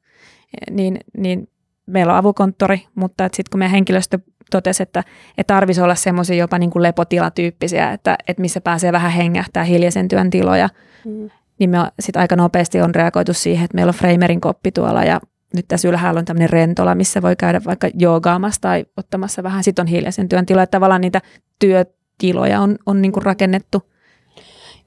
[0.72, 1.50] niin, niin
[1.86, 4.20] meillä on avukonttori, mutta sitten kun meidän henkilöstö
[4.52, 5.04] totesi, että,
[5.38, 10.08] että tarvitsisi olla semmoisia jopa niin kuin lepotilatyyppisiä, että, että missä pääsee vähän hengähtää hiljaisen
[10.08, 10.70] työn tiloja,
[11.06, 11.30] mm.
[11.60, 15.22] niin me sitten aika nopeasti on reagoitu siihen, että meillä on Framerin koppi tuolla ja
[15.56, 19.84] nyt tässä ylhäällä on tämmöinen rentola, missä voi käydä vaikka joogaamassa tai ottamassa vähän, sitten
[19.84, 21.22] on hiljaisen työn tiloja, että tavallaan niitä
[21.60, 23.82] työtiloja on, on niin kuin rakennettu–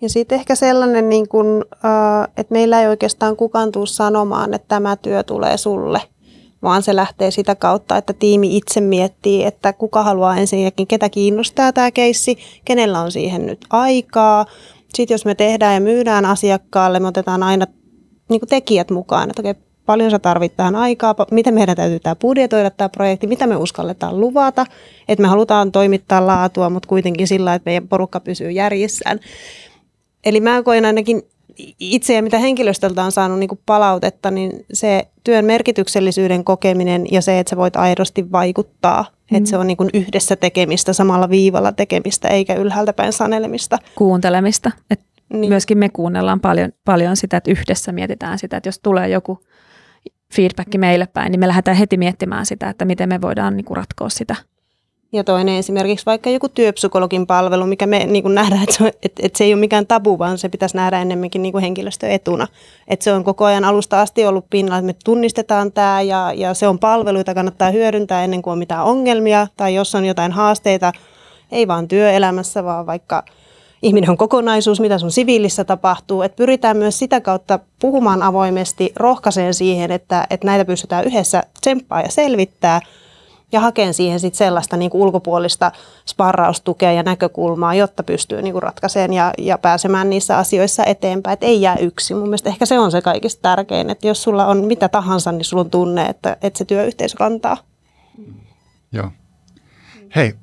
[0.01, 1.65] ja sitten ehkä sellainen, niin kun,
[2.37, 6.03] että meillä ei oikeastaan kukaan tule sanomaan, että tämä työ tulee sulle,
[6.63, 11.73] vaan se lähtee sitä kautta, että tiimi itse miettii, että kuka haluaa ensinnäkin, ketä kiinnostaa
[11.73, 14.47] tämä keissi, kenellä on siihen nyt aikaa.
[14.95, 17.67] Sitten jos me tehdään ja myydään asiakkaalle, me otetaan aina
[18.29, 19.55] niin tekijät mukaan, että okei,
[19.87, 24.21] paljon sä tarvit tähän aikaa, miten meidän täytyy tämä budjetoida tämä projekti, mitä me uskalletaan
[24.21, 24.67] luvata,
[25.09, 29.21] että me halutaan toimittaa laatua, mutta kuitenkin sillä, että meidän porukka pysyy järjissään.
[30.25, 31.23] Eli mä koen ainakin
[31.79, 37.23] itse ja mitä henkilöstöltä on saanut niin kuin palautetta, niin se työn merkityksellisyyden kokeminen ja
[37.23, 39.37] se, että sä voit aidosti vaikuttaa, mm.
[39.37, 43.79] että se on niin kuin yhdessä tekemistä, samalla viivalla tekemistä, eikä ylhäältä päin sanelemista.
[43.95, 44.71] Kuuntelemista.
[44.91, 45.01] Et
[45.33, 45.49] niin.
[45.49, 49.39] myöskin me kuunnellaan paljon, paljon sitä, että yhdessä mietitään sitä, että jos tulee joku
[50.35, 53.77] feedback meille päin, niin me lähdetään heti miettimään sitä, että miten me voidaan niin kuin
[53.77, 54.37] ratkoa sitä
[55.13, 58.91] ja toinen esimerkiksi vaikka joku työpsykologin palvelu, mikä me niin kuin nähdään, että se, on,
[59.03, 62.47] että, että se ei ole mikään tabu, vaan se pitäisi nähdä ennemminkin niin kuin henkilöstöetuna.
[62.89, 66.55] Että se on koko ajan alusta asti ollut pinnalla, että me tunnistetaan tämä ja, ja
[66.55, 70.33] se on palvelu, jota kannattaa hyödyntää ennen kuin on mitään ongelmia tai jos on jotain
[70.33, 70.93] haasteita,
[71.53, 73.25] ei vaan työelämässä, vaan vaikka
[73.83, 76.23] ihminen on kokonaisuus, mitä sun siviilissä tapahtuu.
[76.23, 82.01] Että pyritään myös sitä kautta puhumaan avoimesti, rohkaiseen siihen, että, että näitä pystytään yhdessä tsemppaa
[82.01, 82.81] ja selvittää–
[83.53, 85.73] ja hakeen siihen sit sellaista niin kuin ulkopuolista
[86.07, 91.47] sparraustukea ja näkökulmaa, jotta pystyy niin kuin ratkaisemaan ja, ja pääsemään niissä asioissa eteenpäin, että
[91.47, 92.15] ei jää yksi.
[92.15, 95.45] Mun mielestä ehkä se on se kaikista tärkein, että jos sulla on mitä tahansa, niin
[95.45, 97.57] sulla on tunne, että, että se työyhteisö kantaa.
[98.93, 99.11] Joo.
[100.17, 100.35] Hei,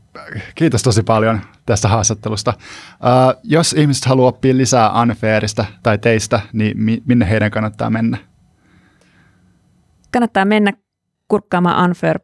[0.55, 2.53] kiitos tosi paljon tästä haastattelusta.
[2.57, 8.17] Uh, jos ihmiset haluaa oppia lisää Unfairista tai teistä, niin mi- minne heidän kannattaa mennä?
[10.11, 10.73] Kannattaa mennä
[11.27, 12.19] kurkkaamaan Unfair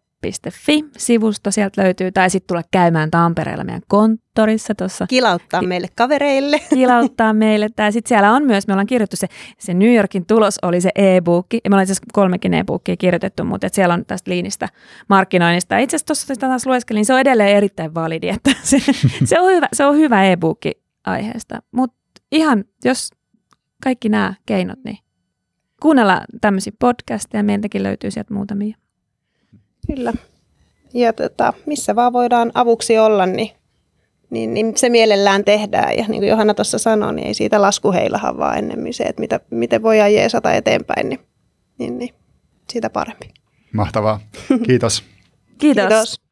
[0.52, 5.08] Fi-sivusto sieltä löytyy, tai sitten tulla käymään Tampereella meidän konttorissa tuossa.
[5.08, 6.60] Kilauttaa ki- meille kavereille.
[6.70, 7.70] Kilauttaa meille.
[7.76, 9.28] Tai sitten siellä on myös, me ollaan kirjoittu se,
[9.60, 13.68] se New Yorkin tulos oli se e-bookki, ja me ollaan itse kolmekin e-bookia kirjoitettu, mutta
[13.68, 14.70] et siellä on tästä liinistä
[15.10, 15.78] markkinoinnista.
[15.78, 18.78] Itse asiassa tuossa taas lueskelin, niin se on edelleen erittäin validi, että se,
[19.26, 20.72] se, on, hyvä, se on hyvä e-bookki
[21.06, 21.62] aiheesta.
[21.72, 21.98] Mutta
[22.32, 23.10] ihan, jos
[23.84, 24.98] kaikki nämä keinot, niin
[25.82, 28.78] kuunnella tämmöisiä podcasteja, meiltäkin löytyy sieltä muutamia.
[29.88, 30.14] Kyllä.
[30.94, 33.50] Ja tota, missä vaan voidaan avuksi olla, niin,
[34.30, 35.98] niin, niin se mielellään tehdään.
[35.98, 39.40] Ja niin kuin Johanna tuossa sanoi, niin ei siitä laskuheilahan vaan ennemmin se, että mitä,
[39.50, 41.20] miten voidaan jeesata eteenpäin, niin,
[41.78, 42.14] niin, niin
[42.70, 43.34] siitä parempi.
[43.74, 44.20] Mahtavaa.
[44.66, 45.04] Kiitos.
[45.58, 45.84] Kiitos.
[45.88, 46.24] Kiitos.